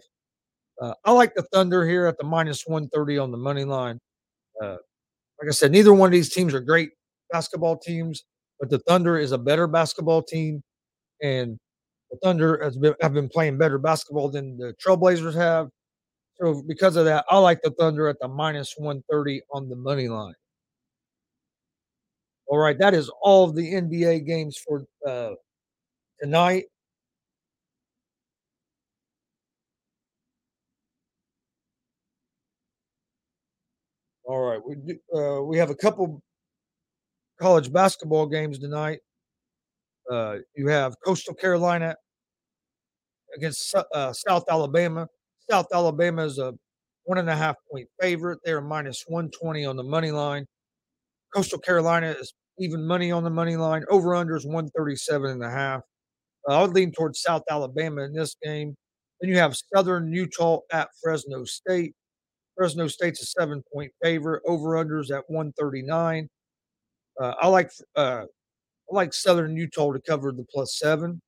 Uh, 0.82 0.94
I 1.06 1.12
like 1.12 1.36
the 1.36 1.44
Thunder 1.54 1.88
here 1.88 2.08
at 2.08 2.18
the 2.18 2.24
minus 2.24 2.64
130 2.66 3.20
on 3.20 3.32
the 3.32 3.38
money 3.38 3.66
line. 3.66 4.00
Uh, 4.62 4.78
like 5.40 5.50
I 5.50 5.52
said, 5.52 5.72
neither 5.72 5.94
one 5.94 6.08
of 6.08 6.14
these 6.14 6.34
teams 6.34 6.56
are 6.56 6.60
great 6.60 6.90
basketball 7.32 7.78
teams, 7.78 8.24
but 8.60 8.70
the 8.70 8.80
Thunder 8.80 9.18
is 9.18 9.32
a 9.32 9.38
better 9.38 9.68
basketball 9.68 10.22
team. 10.22 10.62
And 11.22 11.58
the 12.12 12.18
Thunder 12.24 12.62
has 12.64 12.78
been, 12.78 12.96
have 13.02 13.14
been 13.14 13.30
playing 13.30 13.58
better 13.58 13.78
basketball 13.78 14.30
than 14.30 14.58
the 14.58 14.74
Trailblazers 14.86 15.36
have. 15.36 15.70
So 16.42 16.64
because 16.68 16.96
of 16.96 17.06
that, 17.06 17.26
I 17.30 17.38
like 17.38 17.62
the 17.62 17.72
Thunder 17.72 18.08
at 18.08 18.20
the 18.20 18.28
minus 18.28 18.76
130 18.78 19.42
on 19.52 19.70
the 19.70 19.76
money 19.76 20.08
line. 20.08 20.34
All 22.48 22.58
right, 22.58 22.78
that 22.80 22.94
is 22.96 23.12
all 23.22 23.48
of 23.48 23.56
the 23.56 23.74
NBA 23.74 24.26
games 24.26 24.58
for 24.58 24.84
uh, 25.08 25.36
tonight. 26.20 26.66
All 34.24 34.40
right, 34.40 34.60
we 34.66 34.76
do, 34.76 35.00
uh, 35.16 35.44
we 35.44 35.58
have 35.58 35.70
a 35.70 35.76
couple 35.76 36.24
college 37.40 37.72
basketball 37.72 38.26
games 38.26 38.60
tonight. 38.60 39.00
Uh, 40.12 40.38
you 40.56 40.68
have 40.68 40.96
Coastal 41.06 41.34
Carolina 41.36 41.96
against 43.36 43.76
uh, 43.94 44.14
South 44.14 44.44
Alabama. 44.50 45.08
South 45.50 45.68
Alabama 45.74 46.26
is 46.26 46.40
a 46.40 46.54
one 47.04 47.18
and 47.18 47.30
a 47.30 47.36
half 47.36 47.56
point 47.72 47.88
favorite. 48.02 48.40
They're 48.44 48.62
minus 48.62 49.04
120 49.08 49.66
on 49.66 49.76
the 49.76 49.84
money 49.84 50.12
line. 50.12 50.46
Coastal 51.34 51.60
Carolina 51.60 52.16
is 52.20 52.34
even 52.58 52.86
money 52.86 53.12
on 53.12 53.24
the 53.24 53.30
money 53.30 53.56
line. 53.56 53.84
Over 53.90 54.16
under 54.16 54.36
is 54.36 54.46
137 54.46 55.32
and 55.32 55.44
a 55.44 55.50
half. 55.50 55.82
Uh, 56.48 56.58
I 56.58 56.62
would 56.62 56.74
lean 56.74 56.92
towards 56.92 57.22
South 57.22 57.44
Alabama 57.50 58.02
in 58.04 58.14
this 58.14 58.36
game. 58.44 58.76
Then 59.22 59.30
you 59.30 59.38
have 59.38 59.56
Southern 59.74 60.12
Utah 60.12 60.60
at 60.72 60.90
Fresno 61.02 61.44
State. 61.46 61.94
Fresno 62.56 62.88
State's 62.88 63.22
a 63.22 63.26
seven 63.26 63.64
point 63.74 63.92
favorite. 64.02 64.42
Over 64.48 64.84
unders 64.84 65.12
at 65.12 65.24
139. 65.28 66.28
Uh, 67.20 67.34
I 67.42 67.48
like 67.48 67.72
uh, 67.96 68.24
I 68.92 68.96
like 68.96 69.14
Southern 69.14 69.56
Utah 69.56 69.92
to 69.92 70.00
cover 70.00 70.32
the 70.32 70.46
plus 70.52 70.78
seven. 70.78 71.22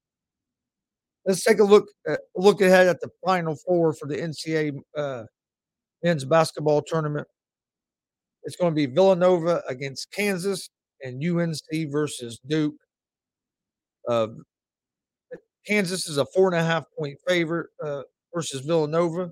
Let's 1.25 1.43
take 1.43 1.59
a 1.59 1.63
look 1.63 1.87
at, 2.07 2.19
look 2.35 2.61
ahead 2.61 2.87
at 2.87 2.99
the 3.01 3.09
Final 3.23 3.55
Four 3.55 3.93
for 3.93 4.07
the 4.07 4.15
NCAA 4.15 4.79
uh, 4.97 5.23
men's 6.03 6.25
basketball 6.25 6.81
tournament. 6.81 7.27
It's 8.43 8.55
going 8.55 8.71
to 8.71 8.75
be 8.75 8.87
Villanova 8.87 9.61
against 9.67 10.11
Kansas 10.11 10.69
and 11.03 11.23
UNC 11.23 11.91
versus 11.91 12.39
Duke. 12.47 12.75
Uh, 14.07 14.27
Kansas 15.67 16.07
is 16.07 16.17
a 16.17 16.25
four 16.25 16.47
and 16.47 16.59
a 16.59 16.63
half 16.63 16.85
point 16.97 17.17
favorite 17.27 17.69
uh, 17.83 18.01
versus 18.33 18.61
Villanova. 18.61 19.31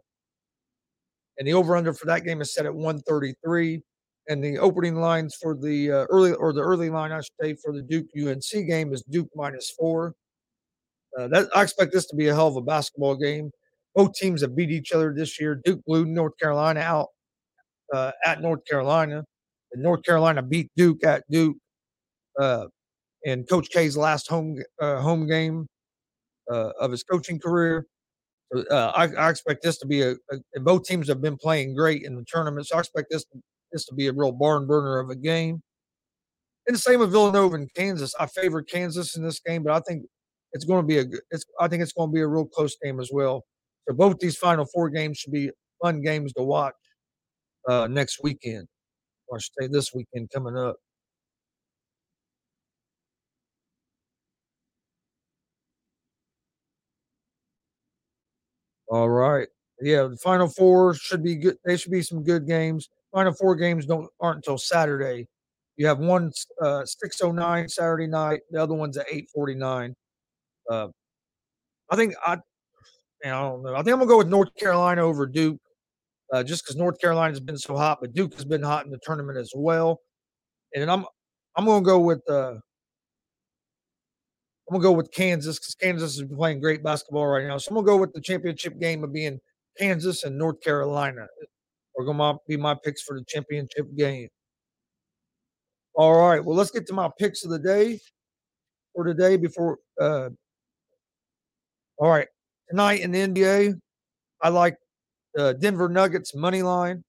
And 1.38 1.48
the 1.48 1.54
over 1.54 1.76
under 1.76 1.94
for 1.94 2.06
that 2.06 2.24
game 2.24 2.42
is 2.42 2.54
set 2.54 2.66
at 2.66 2.76
133. 2.76 3.82
And 4.30 4.44
the 4.44 4.60
opening 4.60 4.96
lines 4.96 5.36
for 5.42 5.56
the 5.56 5.92
uh, 5.92 6.06
early 6.12 6.34
or 6.34 6.54
the 6.54 6.62
early 6.62 6.92
line, 6.92 7.12
I 7.12 7.20
should 7.20 7.34
say, 7.42 7.56
for 7.56 7.74
the 7.74 7.82
Duke 7.82 8.06
UNC 8.16 8.68
game 8.68 8.94
is 8.94 9.02
Duke 9.10 9.30
minus 9.36 9.72
four. 9.72 10.14
Uh, 11.18 11.28
that 11.30 11.50
I 11.56 11.64
expect 11.64 11.92
this 11.92 12.06
to 12.08 12.16
be 12.16 12.28
a 12.28 12.36
hell 12.36 12.48
of 12.48 12.56
a 12.56 12.62
basketball 12.62 13.16
game. 13.16 13.50
Both 13.96 14.14
teams 14.14 14.42
have 14.42 14.56
beat 14.56 14.70
each 14.70 14.92
other 14.92 15.12
this 15.16 15.42
year. 15.42 15.60
Duke 15.66 15.84
blew 15.84 16.06
North 16.06 16.34
Carolina 16.40 16.80
out 16.82 17.08
uh, 17.92 18.12
at 18.24 18.42
North 18.42 18.60
Carolina, 18.70 19.24
and 19.72 19.82
North 19.82 20.04
Carolina 20.04 20.44
beat 20.44 20.70
Duke 20.76 21.04
at 21.04 21.24
Duke 21.32 21.58
uh, 22.40 22.68
in 23.24 23.46
Coach 23.46 23.70
K's 23.72 23.98
last 23.98 24.30
home 24.30 24.58
uh, 24.80 25.02
home 25.02 25.28
game 25.28 25.66
uh, 26.52 26.72
of 26.80 26.92
his 26.92 27.04
coaching 27.04 27.40
career. 27.40 27.88
I, 28.72 29.10
I, 29.16 29.30
expect 29.30 29.62
this 29.62 29.78
to 29.78 29.86
be 29.86 30.02
a, 30.02 30.16
a, 30.32 30.60
Both 30.60 30.86
teams 30.86 31.08
have 31.08 31.22
been 31.22 31.38
playing 31.38 31.76
great 31.76 32.02
in 32.02 32.16
the 32.16 32.26
tournament, 32.28 32.66
so 32.66 32.78
I 32.78 32.80
expect 32.80 33.12
this 33.12 33.24
this 33.72 33.86
to 33.86 33.96
be 33.96 34.08
a 34.08 34.14
real 34.14 34.32
barn 34.32 34.68
burner 34.68 35.00
of 35.00 35.10
a 35.10 35.16
game. 35.16 35.62
And 36.68 36.76
the 36.76 36.80
same 36.80 37.00
with 37.00 37.12
Villanova 37.12 37.56
and 37.56 37.74
Kansas. 37.74 38.14
I 38.20 38.28
favor 38.28 38.62
Kansas 38.62 39.16
in 39.16 39.24
this 39.24 39.40
game, 39.40 39.64
but 39.64 39.74
I 39.74 39.80
think 39.88 40.06
it's 40.54 40.66
going 40.66 40.82
to 40.82 40.88
be 40.88 41.00
a 41.00 41.06
it's 41.32 41.46
I 41.60 41.68
think 41.68 41.82
it's 41.84 41.94
going 41.94 42.10
to 42.10 42.14
be 42.14 42.22
a 42.22 42.28
real 42.28 42.46
close 42.46 42.76
game 42.84 43.00
as 43.00 43.10
well. 43.12 43.46
So 43.88 43.96
both 43.96 44.20
these 44.20 44.38
final 44.38 44.66
four 44.66 44.90
games 44.90 45.18
should 45.18 45.34
be 45.34 45.50
fun 45.82 46.02
games 46.02 46.34
to 46.34 46.44
watch 46.44 46.76
uh, 47.68 47.88
next 47.88 48.20
weekend, 48.24 48.68
or 49.28 49.38
I 49.38 49.40
should 49.42 49.54
say 49.62 49.68
this 49.68 49.94
weekend 49.94 50.30
coming 50.34 50.58
up. 50.58 50.78
All 58.90 59.10
right. 59.10 59.48
Yeah, 59.82 60.04
the 60.04 60.18
final 60.18 60.48
four 60.48 60.94
should 60.96 61.24
be 61.24 61.36
good. 61.36 61.58
They 61.66 61.78
should 61.78 61.92
be 61.92 62.02
some 62.02 62.24
good 62.24 62.48
games. 62.48 62.90
Final 63.14 63.34
four 63.34 63.56
games 63.56 63.86
don't 63.86 64.08
aren't 64.20 64.38
until 64.38 64.58
Saturday. 64.58 65.28
You 65.78 65.88
have 65.88 66.00
one 66.00 66.32
uh, 66.62 66.86
609 66.86 67.70
Saturday 67.70 68.08
night. 68.08 68.42
The 68.52 68.62
other 68.62 68.74
one's 68.74 68.98
at 68.98 69.08
849. 69.08 69.96
Uh, 70.70 70.88
I 71.90 71.96
think 71.96 72.14
I, 72.26 72.38
man, 73.24 73.34
I 73.34 73.42
don't 73.42 73.64
know. 73.64 73.74
I 73.74 73.78
think 73.78 73.94
I'm 73.94 74.00
gonna 74.00 74.08
go 74.08 74.18
with 74.18 74.28
North 74.28 74.54
Carolina 74.56 75.04
over 75.04 75.26
Duke, 75.26 75.60
uh, 76.34 76.44
just 76.44 76.64
because 76.64 76.76
North 76.76 77.00
Carolina 77.00 77.32
has 77.32 77.40
been 77.40 77.58
so 77.58 77.76
hot, 77.76 78.00
but 78.02 78.14
Duke 78.14 78.34
has 78.36 78.46
been 78.46 78.62
hot 78.62 78.86
in 78.86 78.92
the 78.92 79.00
tournament 79.04 79.38
as 79.38 79.52
well. 79.56 80.02
And 80.76 80.92
I'm 80.92 81.06
I'm 81.56 81.66
gonna 81.66 81.84
go 81.84 82.00
with 82.00 82.22
uh, 82.30 82.56
I'm 84.70 84.74
gonna 84.74 84.84
go 84.84 84.92
with 84.92 85.12
Kansas 85.12 85.58
because 85.58 85.76
Kansas 85.76 86.18
is 86.18 86.26
playing 86.36 86.60
great 86.60 86.84
basketball 86.84 87.26
right 87.26 87.48
now. 87.48 87.58
So 87.58 87.70
I'm 87.70 87.76
gonna 87.76 87.88
go 87.88 87.98
with 87.98 88.14
the 88.14 88.22
championship 88.22 88.80
game 88.80 89.04
of 89.04 89.12
being 89.12 89.40
Kansas 89.80 90.24
and 90.24 90.38
North 90.38 90.62
Carolina. 90.62 91.26
Are 92.00 92.06
gonna 92.06 92.38
be 92.48 92.56
my 92.56 92.76
picks 92.82 93.02
for 93.02 93.20
the 93.20 93.26
championship 93.28 93.86
game. 93.98 94.30
All 95.96 96.16
right, 96.16 96.44
well 96.44 96.56
let's 96.56 96.72
get 96.72 96.88
to 96.88 96.94
my 96.94 97.10
picks 97.20 97.44
of 97.44 97.52
the 97.52 97.60
day 97.60 98.00
for 98.96 99.04
today 99.04 99.36
before. 99.36 99.80
uh 100.00 100.30
All 101.98 102.10
right, 102.10 102.30
tonight 102.70 103.02
in 103.02 103.12
the 103.12 103.28
NBA, 103.28 103.74
I 104.42 104.48
like 104.48 104.78
the 105.34 105.56
Denver 105.60 105.90
Nuggets 105.90 106.34
money 106.34 106.62
line, 106.62 107.04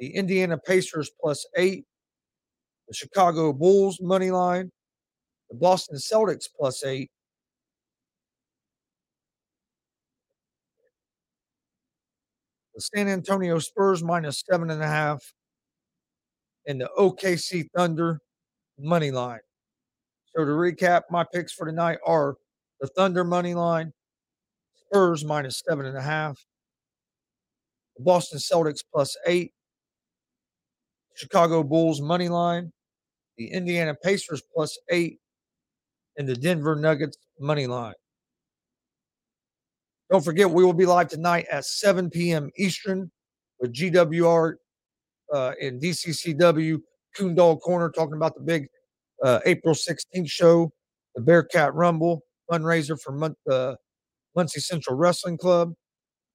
the 0.00 0.08
Indiana 0.08 0.58
Pacers 0.58 1.12
plus 1.20 1.46
eight, 1.56 1.84
the 2.88 2.94
Chicago 2.94 3.52
Bulls 3.52 4.00
money 4.00 4.32
line, 4.32 4.72
the 5.50 5.56
Boston 5.56 5.98
Celtics 5.98 6.46
plus 6.58 6.84
eight, 6.84 7.12
the 12.74 12.80
San 12.80 13.08
Antonio 13.08 13.58
Spurs 13.58 14.02
minus 14.02 14.42
seven 14.50 14.70
and 14.70 14.82
a 14.82 14.86
half, 14.86 15.34
and 16.66 16.80
the 16.80 16.90
OKC 16.98 17.66
Thunder 17.76 18.20
money 18.78 19.10
line. 19.10 19.40
So 20.34 20.44
to 20.44 20.50
recap, 20.50 21.02
my 21.10 21.24
picks 21.32 21.52
for 21.52 21.66
tonight 21.66 21.98
are 22.04 22.36
the 22.80 22.88
Thunder 22.88 23.22
money 23.22 23.54
line, 23.54 23.92
Spurs 24.86 25.24
minus 25.24 25.62
seven 25.66 25.86
and 25.86 25.96
a 25.96 26.02
half, 26.02 26.44
the 27.96 28.02
Boston 28.02 28.38
Celtics 28.38 28.80
plus 28.92 29.16
eight, 29.26 29.52
Chicago 31.14 31.62
Bulls 31.62 32.00
money 32.00 32.28
line, 32.28 32.72
the 33.36 33.52
Indiana 33.52 33.94
Pacers 34.02 34.42
plus 34.54 34.76
eight, 34.90 35.18
and 36.16 36.28
the 36.28 36.34
Denver 36.34 36.74
Nuggets 36.74 37.16
money 37.38 37.66
line. 37.66 37.94
Don't 40.14 40.22
forget, 40.22 40.48
we 40.48 40.64
will 40.64 40.72
be 40.72 40.86
live 40.86 41.08
tonight 41.08 41.46
at 41.50 41.64
7 41.64 42.08
p.m. 42.08 42.48
Eastern 42.56 43.10
with 43.58 43.72
GWR 43.72 44.54
uh, 45.34 45.52
and 45.60 45.82
DCCW 45.82 46.78
Coondog 47.18 47.60
Corner 47.62 47.90
talking 47.90 48.14
about 48.14 48.36
the 48.36 48.40
big 48.40 48.68
uh, 49.24 49.40
April 49.44 49.74
16th 49.74 50.30
show, 50.30 50.70
the 51.16 51.20
Bearcat 51.20 51.74
Rumble 51.74 52.20
fundraiser 52.48 52.96
for 52.96 53.10
Mun- 53.10 53.34
uh, 53.50 53.74
Muncie 54.36 54.60
Central 54.60 54.96
Wrestling 54.96 55.36
Club. 55.36 55.74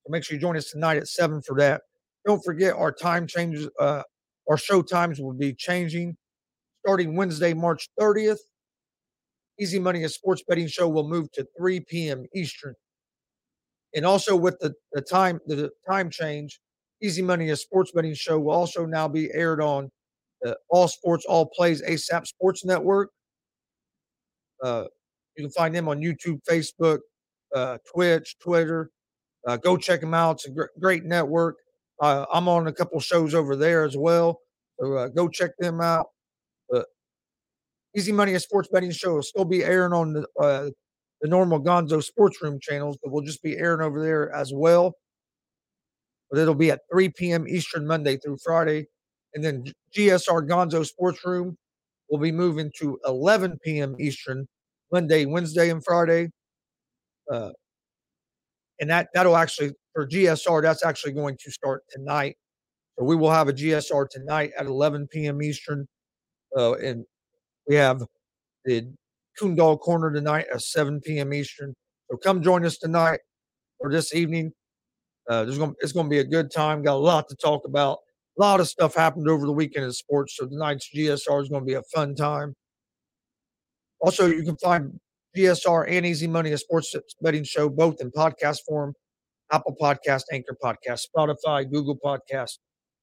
So 0.03 0.11
make 0.11 0.25
sure 0.25 0.35
you 0.35 0.41
join 0.41 0.57
us 0.57 0.71
tonight 0.71 0.97
at 0.97 1.07
7 1.07 1.41
for 1.41 1.55
that. 1.59 1.83
Don't 2.27 2.43
forget, 2.43 2.73
our 2.75 2.91
time 2.91 3.27
changes, 3.27 3.69
uh, 3.79 4.01
our 4.49 4.57
show 4.57 4.81
times 4.81 5.21
will 5.21 5.31
be 5.31 5.53
changing 5.53 6.17
starting 6.81 7.15
Wednesday, 7.15 7.53
March 7.53 7.87
30th. 7.97 8.39
Easy 9.57 9.79
Money, 9.79 10.03
a 10.03 10.09
sports 10.09 10.43
betting 10.45 10.67
show, 10.67 10.89
will 10.89 11.07
move 11.07 11.31
to 11.31 11.47
3 11.57 11.79
p.m. 11.79 12.25
Eastern. 12.35 12.75
And 13.95 14.05
also 14.05 14.35
with 14.35 14.59
the, 14.59 14.73
the 14.93 15.01
time 15.01 15.39
the 15.47 15.71
time 15.89 16.09
change, 16.09 16.59
Easy 17.01 17.21
Money, 17.21 17.49
a 17.49 17.55
sports 17.55 17.91
betting 17.91 18.13
show, 18.13 18.39
will 18.39 18.53
also 18.53 18.85
now 18.85 19.07
be 19.07 19.31
aired 19.33 19.61
on 19.61 19.89
the 20.41 20.57
All 20.69 20.87
Sports 20.87 21.25
All 21.25 21.45
Plays 21.45 21.81
ASAP 21.81 22.27
Sports 22.27 22.65
Network. 22.65 23.09
Uh, 24.63 24.85
you 25.37 25.45
can 25.45 25.51
find 25.51 25.73
them 25.73 25.87
on 25.87 25.99
YouTube, 26.01 26.39
Facebook, 26.49 26.99
uh, 27.55 27.77
Twitch, 27.91 28.35
Twitter. 28.39 28.91
Uh, 29.47 29.57
go 29.57 29.77
check 29.77 30.01
them 30.01 30.13
out. 30.13 30.35
It's 30.35 30.47
a 30.47 30.51
gr- 30.51 30.65
great 30.79 31.05
network. 31.05 31.55
Uh, 32.01 32.25
I'm 32.31 32.47
on 32.47 32.67
a 32.67 32.73
couple 32.73 32.99
shows 32.99 33.33
over 33.33 33.55
there 33.55 33.83
as 33.85 33.97
well. 33.97 34.39
So 34.79 34.93
uh, 34.95 35.07
go 35.07 35.27
check 35.27 35.51
them 35.59 35.81
out. 35.81 36.07
Easy 37.95 38.11
Money, 38.11 38.35
a 38.35 38.39
sports 38.39 38.69
betting 38.71 38.91
show, 38.91 39.15
will 39.15 39.23
still 39.23 39.45
be 39.45 39.63
airing 39.63 39.93
on 39.93 40.13
the 40.13 40.27
uh, 40.39 40.69
the 41.21 41.27
normal 41.27 41.61
Gonzo 41.61 42.03
Sports 42.03 42.41
Room 42.41 42.59
channels, 42.61 42.97
but 43.01 43.11
we'll 43.11 43.23
just 43.23 43.43
be 43.43 43.57
airing 43.57 43.81
over 43.81 44.01
there 44.01 44.31
as 44.31 44.51
well. 44.53 44.95
But 46.29 46.39
it'll 46.39 46.55
be 46.55 46.71
at 46.71 46.81
3 46.91 47.09
p.m. 47.09 47.47
Eastern 47.47 47.87
Monday 47.87 48.17
through 48.17 48.37
Friday. 48.43 48.87
And 49.33 49.43
then 49.43 49.65
GSR 49.95 50.47
Gonzo 50.47 50.85
Sports 50.85 51.25
Room 51.25 51.57
will 52.09 52.19
be 52.19 52.31
moving 52.31 52.71
to 52.79 52.99
11 53.05 53.59
p.m. 53.63 53.95
Eastern 53.99 54.47
Monday, 54.91 55.25
Wednesday, 55.25 55.69
and 55.69 55.83
Friday. 55.83 56.29
Uh, 57.31 57.51
and 58.79 58.89
that 58.89 59.09
that'll 59.13 59.35
actually 59.35 59.73
for 59.93 60.07
GSR, 60.07 60.61
that's 60.61 60.85
actually 60.85 61.13
going 61.13 61.37
to 61.43 61.51
start 61.51 61.83
tonight. 61.89 62.37
So 62.97 63.03
we 63.05 63.15
will 63.15 63.31
have 63.31 63.49
a 63.49 63.53
GSR 63.53 64.09
tonight 64.09 64.51
at 64.57 64.65
11 64.65 65.07
p.m. 65.07 65.41
Eastern, 65.41 65.87
uh, 66.57 66.73
and 66.75 67.05
we 67.67 67.75
have 67.75 68.03
the 68.65 68.91
Coondog 69.39 69.79
Corner 69.79 70.11
tonight 70.11 70.45
at 70.53 70.61
7 70.61 71.01
p.m. 71.01 71.33
Eastern. 71.33 71.73
So 72.09 72.17
come 72.17 72.41
join 72.41 72.65
us 72.65 72.77
tonight 72.77 73.19
or 73.79 73.91
this 73.91 74.13
evening. 74.13 74.51
Uh, 75.29 75.43
there's 75.43 75.57
going 75.57 75.75
it's 75.79 75.93
to 75.93 76.03
be 76.03 76.19
a 76.19 76.23
good 76.23 76.51
time. 76.51 76.81
Got 76.81 76.95
a 76.95 76.97
lot 76.97 77.27
to 77.29 77.35
talk 77.35 77.61
about. 77.65 77.99
A 78.37 78.41
lot 78.41 78.59
of 78.59 78.67
stuff 78.67 78.95
happened 78.95 79.27
over 79.29 79.45
the 79.45 79.51
weekend 79.51 79.85
in 79.85 79.91
sports, 79.91 80.37
so 80.37 80.47
tonight's 80.47 80.89
GSR 80.95 81.43
is 81.43 81.49
to 81.49 81.61
be 81.61 81.73
a 81.73 81.83
fun 81.93 82.15
time. 82.15 82.55
Also, 83.99 84.27
you 84.27 84.43
can 84.43 84.57
find 84.57 84.97
GSR 85.37 85.85
and 85.89 86.05
Easy 86.05 86.25
Money, 86.25 86.51
a 86.51 86.57
sports 86.57 86.95
betting 87.21 87.43
show, 87.43 87.69
both 87.69 88.01
in 88.01 88.11
podcast 88.11 88.59
form 88.67 88.93
Apple 89.51 89.75
Podcast, 89.79 90.23
Anchor 90.31 90.55
Podcast, 90.63 91.05
Spotify, 91.15 91.69
Google 91.69 91.97
Podcast. 91.97 92.59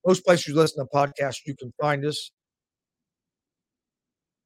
Most 0.06 0.24
places 0.24 0.48
you 0.48 0.54
listen 0.54 0.84
to 0.84 0.96
podcasts, 0.96 1.40
you 1.46 1.56
can 1.56 1.72
find 1.80 2.04
us. 2.04 2.30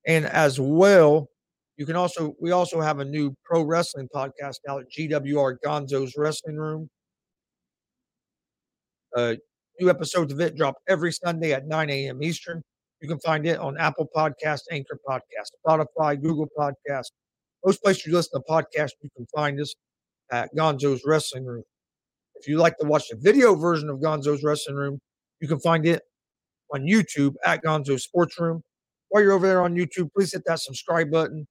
And 0.07 0.24
as 0.24 0.59
well, 0.59 1.29
you 1.76 1.87
can 1.87 1.96
also 1.96 2.35
we 2.40 2.50
also 2.50 2.80
have 2.80 2.98
a 2.98 3.04
new 3.04 3.35
pro 3.44 3.62
wrestling 3.62 4.09
podcast 4.14 4.56
now 4.66 4.78
at 4.78 4.87
GWR 4.90 5.56
Gonzo's 5.64 6.14
Wrestling 6.16 6.56
Room. 6.56 6.88
Uh, 9.16 9.35
new 9.80 9.90
episodes 9.90 10.33
of 10.33 10.40
it 10.40 10.56
drop 10.56 10.76
every 10.88 11.12
Sunday 11.12 11.52
at 11.52 11.66
9 11.66 11.90
a.m. 11.90 12.22
Eastern. 12.22 12.62
You 13.00 13.09
can 13.09 13.18
find 13.20 13.46
it 13.46 13.59
on 13.59 13.78
Apple 13.78 14.09
Podcast, 14.14 14.61
Anchor 14.70 14.98
Podcast, 15.09 15.52
Spotify, 15.66 16.20
Google 16.20 16.48
Podcast. 16.56 17.06
Most 17.64 17.83
places 17.83 18.06
you 18.06 18.12
listen 18.12 18.40
to 18.40 18.44
podcasts, 18.48 18.92
you 19.02 19.11
can 19.16 19.26
find 19.35 19.61
us 19.61 19.74
at 20.30 20.54
Gonzo's 20.54 21.02
Wrestling 21.04 21.44
Room. 21.44 21.64
If 22.35 22.46
you 22.46 22.59
like 22.59 22.76
to 22.78 22.87
watch 22.87 23.09
the 23.11 23.16
video 23.16 23.54
version 23.54 23.88
of 23.88 23.98
Gonzo's 23.98 24.42
Wrestling 24.42 24.76
Room, 24.76 24.98
you 25.40 25.48
can 25.48 25.61
find 25.61 25.87
it 25.87 26.02
on 26.72 26.83
YouTube 26.83 27.35
at 27.44 27.62
Gonzo's 27.62 28.04
Sports 28.04 28.38
Room. 28.38 28.62
While 29.09 29.22
you're 29.22 29.33
over 29.33 29.46
there 29.46 29.62
on 29.62 29.74
YouTube, 29.74 30.11
please 30.16 30.33
hit 30.33 30.42
that 30.46 30.61
subscribe 30.61 31.11
button. 31.11 31.46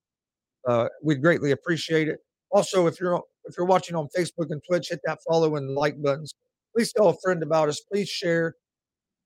Uh, 0.66 0.88
we'd 1.02 1.22
greatly 1.22 1.52
appreciate 1.52 2.08
it. 2.08 2.18
Also, 2.52 2.86
if 2.86 3.00
you're 3.00 3.22
if 3.44 3.54
you're 3.56 3.66
watching 3.66 3.96
on 3.96 4.08
Facebook 4.16 4.50
and 4.50 4.60
Twitch, 4.68 4.88
hit 4.90 5.00
that 5.04 5.18
follow 5.28 5.56
and 5.56 5.74
like 5.74 6.00
buttons. 6.02 6.34
Please 6.74 6.92
tell 6.92 7.08
a 7.08 7.14
friend 7.22 7.42
about 7.42 7.68
us. 7.68 7.80
Please 7.90 8.08
share. 8.08 8.54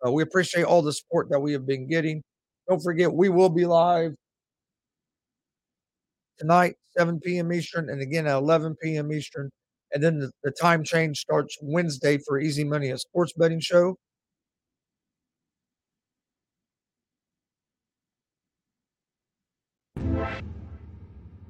Uh, 0.07 0.13
we 0.13 0.23
appreciate 0.23 0.65
all 0.65 0.83
the 0.83 0.93
support 0.93 1.29
that 1.31 1.41
we 1.41 1.53
have 1.53 1.67
been 1.67 1.89
getting. 1.89 2.23
Don't 2.69 2.83
forget, 2.83 3.13
we 3.13 3.29
will 3.29 3.49
be 3.49 3.67
live 3.67 4.13
tonight, 6.39 6.77
7 6.97 7.21
p.m. 7.21 7.53
Eastern, 7.53 7.91
and 7.91 8.01
again 8.01 8.27
at 8.27 8.37
11 8.37 8.77
p.m. 8.83 9.13
Eastern. 9.13 9.51
And 9.93 10.03
then 10.03 10.19
the, 10.19 10.31
the 10.43 10.51
time 10.51 10.83
change 10.83 11.19
starts 11.19 11.57
Wednesday 11.61 12.19
for 12.19 12.41
Easy 12.41 12.65
Money, 12.65 12.91
a 12.91 12.99
sports 12.99 13.33
betting 13.37 13.61
show. 13.61 13.97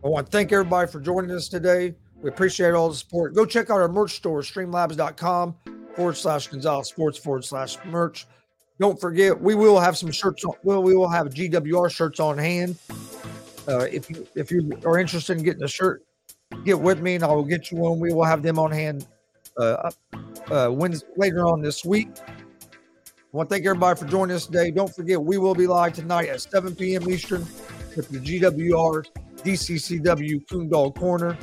I 0.05 0.09
want 0.09 0.27
to 0.27 0.31
thank 0.31 0.53
everybody 0.53 0.91
for 0.91 1.01
joining 1.01 1.31
us 1.31 1.49
today. 1.49 1.95
We 2.21 2.29
appreciate 2.29 2.73
all 2.73 2.91
the 2.91 2.95
support. 2.95 3.35
Go 3.35 3.47
check 3.47 3.71
out 3.71 3.81
our 3.81 3.89
merch 3.89 4.17
store, 4.17 4.43
streamlabs.com 4.43 5.55
forward 5.97 6.17
slash 6.19 6.49
Gonzalez 6.49 6.89
Sports 6.89 7.17
forward 7.17 7.43
slash 7.43 7.79
merch. 7.87 8.27
Don't 8.79 9.01
forget, 9.01 9.41
we 9.41 9.55
will 9.55 9.81
have 9.81 9.97
some 9.97 10.11
shirts. 10.11 10.45
On, 10.45 10.53
well, 10.63 10.83
we 10.83 10.95
will 10.95 11.09
have 11.09 11.29
GWR 11.29 11.91
shirts 11.91 12.21
on 12.21 12.37
hand. 12.37 12.77
Uh, 13.67 13.87
if 13.91 14.11
you 14.11 14.27
if 14.35 14.51
you 14.51 14.71
are 14.85 14.99
interested 14.99 15.39
in 15.39 15.45
getting 15.45 15.63
a 15.63 15.69
shirt, 15.69 16.03
get 16.67 16.79
with 16.79 17.01
me 17.01 17.15
and 17.15 17.25
I 17.25 17.29
will 17.29 17.45
get 17.45 17.71
you 17.71 17.79
one. 17.79 17.99
We 17.99 18.13
will 18.13 18.25
have 18.25 18.43
them 18.43 18.59
on 18.59 18.71
hand 18.73 19.07
uh, 19.57 19.91
uh, 20.51 20.69
Wednesday, 20.71 21.07
later 21.17 21.47
on 21.47 21.63
this 21.63 21.83
week. 21.83 22.09
I 22.19 23.37
want 23.37 23.49
to 23.49 23.55
thank 23.55 23.65
everybody 23.65 23.99
for 23.99 24.07
joining 24.07 24.37
us 24.37 24.45
today. 24.45 24.71
Don't 24.71 24.95
forget, 24.95 25.23
we 25.23 25.39
will 25.39 25.55
be 25.55 25.67
live 25.67 25.95
tonight 25.95 26.29
at 26.29 26.43
7 26.43 26.77
p.m. 26.77 27.09
Eastern 27.09 27.41
with 27.97 28.11
the 28.11 28.19
GWR 28.19 29.07
DCCW 29.45 30.47
Coondog 30.47 30.97
Corner 30.97 31.37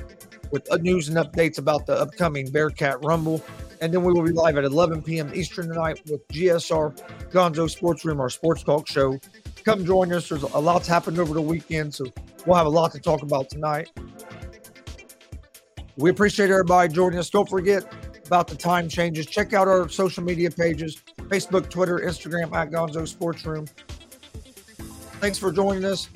with 0.52 0.70
uh, 0.72 0.78
news 0.78 1.08
and 1.08 1.18
updates 1.18 1.58
about 1.58 1.86
the 1.86 1.94
upcoming 1.94 2.50
Bearcat 2.50 3.04
Rumble. 3.04 3.44
And 3.80 3.94
then 3.94 4.04
we 4.04 4.14
will 4.14 4.24
be 4.24 4.32
live 4.32 4.58
at 4.58 4.64
11 4.64 5.02
p.m. 5.02 5.32
Eastern 5.34 5.70
tonight 5.70 6.02
with 6.10 6.28
GSR 6.30 7.32
Gonzo 7.32 7.70
Sports 7.70 8.06
Room, 8.06 8.20
our 8.20 8.30
sports 8.30 8.64
talk 8.64 8.88
show. 8.88 9.20
Come 9.64 9.86
join 9.86 10.12
us. 10.14 10.30
There's 10.30 10.44
a 10.44 10.60
lot's 10.60 10.88
happened 10.88 11.20
over 11.20 11.34
the 11.34 11.42
weekend, 11.42 11.94
so 11.94 12.06
we'll 12.46 12.58
have 12.58 12.68
a 12.68 12.70
lot 12.70 12.92
to 12.92 13.00
talk 13.00 13.22
about 13.22 13.50
tonight. 13.50 13.90
We 15.98 16.10
appreciate 16.10 16.50
everybody 16.50 16.94
joining 16.94 17.20
us. 17.20 17.30
Don't 17.30 17.50
forget 17.50 17.84
about 18.26 18.48
the 18.48 18.56
time 18.56 18.88
changes. 18.88 19.26
Check 19.26 19.54
out 19.54 19.68
our 19.68 19.90
social 19.90 20.24
media 20.24 20.50
pages 20.50 21.02
Facebook, 21.32 21.70
Twitter, 21.70 22.00
Instagram 22.00 22.54
at 22.54 22.72
Gonzo 22.72 23.08
Sports 23.08 23.46
Room. 23.46 23.68
Thanks 25.20 25.38
for 25.38 25.52
joining 25.52 25.86
us. 25.86 26.10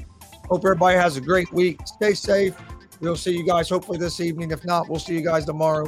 Hope 0.49 0.63
everybody 0.63 0.97
has 0.97 1.17
a 1.17 1.21
great 1.21 1.51
week. 1.51 1.79
Stay 1.85 2.13
safe. 2.13 2.55
We'll 3.01 3.15
see 3.15 3.35
you 3.35 3.45
guys 3.45 3.69
hopefully 3.69 3.97
this 3.97 4.19
evening. 4.19 4.51
If 4.51 4.63
not, 4.65 4.87
we'll 4.89 4.99
see 4.99 5.13
you 5.13 5.21
guys 5.21 5.45
tomorrow 5.45 5.87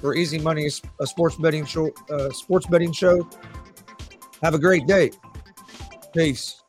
for 0.00 0.14
Easy 0.14 0.38
Money, 0.38 0.68
a 1.00 1.06
sports 1.06 1.36
betting 1.36 1.64
show. 1.64 1.90
Uh, 2.10 2.30
sports 2.30 2.66
betting 2.66 2.92
show. 2.92 3.28
Have 4.42 4.54
a 4.54 4.58
great 4.58 4.86
day. 4.86 5.10
Peace. 6.14 6.62